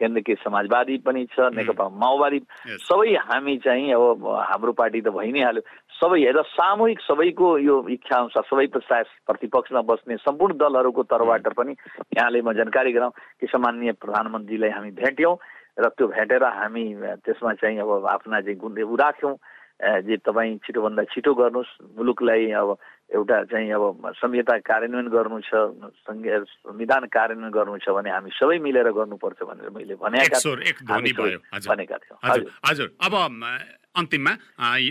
केन्द्रीय 0.00 0.34
समाजवादी 0.40 0.96
पनि 1.04 1.24
छ 1.36 1.52
नेकपा 1.52 1.88
माओवादी। 2.00 2.40
सबै 2.88 3.14
हामी 3.28 3.56
चाहिँ 3.60 3.92
अब 3.92 4.24
हाम्रो 4.24 4.72
पार्टी 4.72 5.00
त 5.00 5.08
भइ 5.12 5.30
नै 5.32 5.42
हाल्यो। 5.44 5.62
सबै 6.00 6.24
र 6.32 6.42
सामूहिक 6.56 7.00
सबैको 7.04 7.48
यो 7.60 7.74
इच्छा 7.86 8.16
अनुसार 8.16 8.42
सबै 8.50 8.66
प्रतिपक्षमा 8.72 9.82
बस्ने 9.84 10.16
सम्पूर्ण 10.24 10.56
दलहरूको 10.58 11.02
तर्फबाट 11.06 11.46
पनि 11.54 11.72
यहाँले 12.16 12.40
म 12.42 12.52
जानकारी 12.56 12.92
गराउँ 12.92 13.12
कि 13.40 13.46
सामान्य 13.46 13.92
प्रधानमन्त्रीलाई 14.00 14.70
हामी 14.70 14.90
भेट्यौँ। 14.90 15.36
र 15.78 15.84
त्यो 15.96 16.06
भेटेर 16.06 16.42
हामी 16.44 16.84
त्यसमा 17.24 17.52
चाहिँ 17.58 17.78
अब 17.82 18.06
आफ्ना 18.06 18.40
चाहिँ 18.40 18.58
गुण 18.58 18.72
राख्यौँ। 19.00 19.36
जे 20.06 20.16
तपाईँ 20.22 20.62
छिटोभन्दा 20.64 21.02
छिटो 21.12 21.34
गर्नुहोस्। 21.34 21.98
मुलुकलाई 21.98 22.50
अब 22.62 22.78
एउटा 23.10 23.36
चाहिँ 23.50 23.70
अब 23.74 23.82
संहिता 24.16 24.54
कार्यान्वयन 24.62 25.08
गर्नु 25.10 25.38
छ 25.42 25.74
संविधान 26.06 27.02
कार्यान्वयन 27.10 27.50
गर्नु 27.50 27.82
छ 27.82 27.90
भने 27.90 28.10
हामी 28.14 28.30
सबै 28.38 28.58
मिलेर 28.62 28.88
गर्नुपर्छ 28.94 29.42
भनेर 29.42 29.70
मैले 29.74 29.94
भनेका 29.98 30.38
भनेका 31.68 31.96
थियौँ। 31.98 32.18
हजुर 32.64 32.88
अब 33.02 33.14
अन्तिममा 33.94 34.32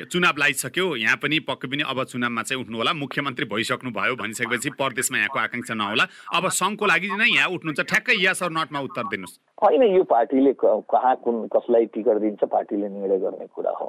चुनाव 0.08 0.36
लगाइसक्यो 0.40 0.86
यहाँ 0.96 1.18
पनि 1.20 1.40
पक्कै 1.44 1.68
पनि 1.68 1.84
अब 1.92 2.04
चुनावमा 2.08 2.42
चाहिँ 2.48 2.64
उठ्नु 2.64 2.78
होला 2.80 2.94
मुख्यमन्त्री 2.96 3.46
भइसक्नु 3.52 3.92
भयो 3.92 4.16
भनिसकेपछि 4.16 4.70
परदेशमा 4.80 5.18
यहाँको 5.18 5.40
आकाङ्क्षा 5.40 5.74
नहोला। 5.76 6.06
अब 6.32 6.44
सङ्घको 6.48 6.86
लागि 6.88 7.08
नै 7.20 7.28
यहाँ 7.36 7.50
उठ्नुहुन्छ। 7.52 7.84
ठ्याक्कै 7.84 8.16
यस 8.24 8.44
अर 8.44 8.52
नटमा 8.56 8.80
उत्तर 8.88 9.04
दिनुहोस्। 9.12 9.40
होइन 9.60 9.84
यो 9.92 10.04
पार्टीले 10.08 10.54
कहाँ 10.64 11.16
कुन 11.20 11.36
कसलाई 11.52 11.86
टिकट 11.92 12.18
दिन्छ 12.24 12.44
पार्टीले 12.48 12.88
निर्णय 12.96 13.18
गर्ने 13.20 13.48
कुरा 13.52 13.72
हो। 13.76 13.88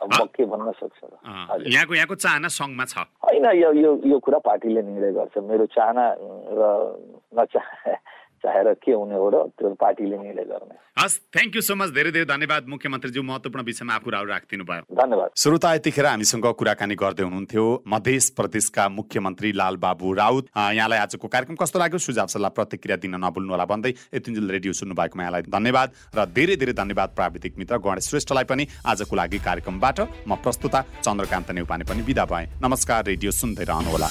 के 0.00 0.44
भन्न 0.44 0.72
सक्छ? 0.80 1.00
यहाँको 1.68 1.94
यहाँको 1.94 2.14
चाहना 2.24 2.48
सङ्घमा 2.48 2.84
छ। 2.88 3.04
होइन 3.20 3.44
यो 3.60 3.68
यो 3.84 3.90
यो 4.08 4.18
कुरा 4.24 4.38
पार्टीले 4.48 4.80
निर्णय 4.80 5.12
गर्छ। 5.12 5.44
मेरो 5.44 5.64
चाहना 5.76 6.04
र 6.56 6.62
नचाह 7.36 7.68
चाहेर 8.44 8.72
के 8.84 8.92
हुने 8.92 9.16
हो 9.16 9.28
र 9.32 9.36
त्यो 9.56 9.74
पार्टीले 9.80 10.16
निर्णय 10.18 10.44
गर्ने। 10.44 10.76
हस् 11.00 11.18
थ्याङ्क 11.34 11.56
यू 11.56 11.62
सो 11.62 11.74
मच 11.74 11.90
धेरै 11.90 12.10
धेरै 12.12 12.26
धन्यवाद 12.26 12.68
मुख्यमन्त्रीज्यू 12.68 13.22
महत्त्वपूर्ण 13.22 13.64
विषयमा 13.64 13.98
कुराहरू 14.04 14.28
राखिदिनु 14.28 14.64
भयो 14.64 14.82
धन्यवाद। 14.94 15.28
श्रोता 15.36 15.74
यतिखेर 15.74 16.06
हामीसँग 16.06 16.46
कुराकानी 16.60 16.94
गर्दै 16.94 17.24
हुनुहुन्थ्यो 17.24 17.64
मध्य 17.86 18.18
प्रदेशका 18.36 18.88
मुख्यमन्त्री 18.88 19.52
लालबाबु 19.52 20.12
राउत। 20.14 20.44
यहाँलाई 20.54 20.98
आजको 20.98 21.28
कार्यक्रम 21.28 21.56
कस्तो 21.56 21.78
लाग्यो? 21.78 21.98
सुझाव 21.98 22.26
सल्लाह 22.30 22.50
प्रतिक्रिया 22.54 22.96
दिन 23.02 23.14
नभुल्नुहोला 23.24 23.64
भन्दै 23.64 23.92
यतिन्जेल 24.14 24.50
रेडियो 24.50 24.72
सुन्नु 24.72 24.94
भएकोमा 24.94 25.22
यहाँलाई 25.24 25.42
धन्यवाद 25.50 25.88
र 26.14 26.24
धेरै 26.30 26.56
धेरै 26.56 26.74
धन्यवाद 26.74 27.08
प्राविधिक 27.16 27.58
मित्र 27.58 27.78
गणेश 27.80 28.08
श्रेष्ठलाई 28.10 28.44
पनि 28.44 28.66
आजको 28.86 29.16
लागि 29.16 29.38
कार्यक्रमबाट 29.40 29.98
म 30.28 30.36
प्रस्तुता 30.44 30.84
चन्द्रकान्त 31.02 31.50
नेउपाने 31.50 31.84
पनि 31.84 32.02
विदा 32.02 32.24
भएँ। 32.24 32.46
नमस्कार 32.62 33.04
रेडियो 33.06 33.30
सुन्दै 33.32 33.64
रहनुहोला। 33.64 34.08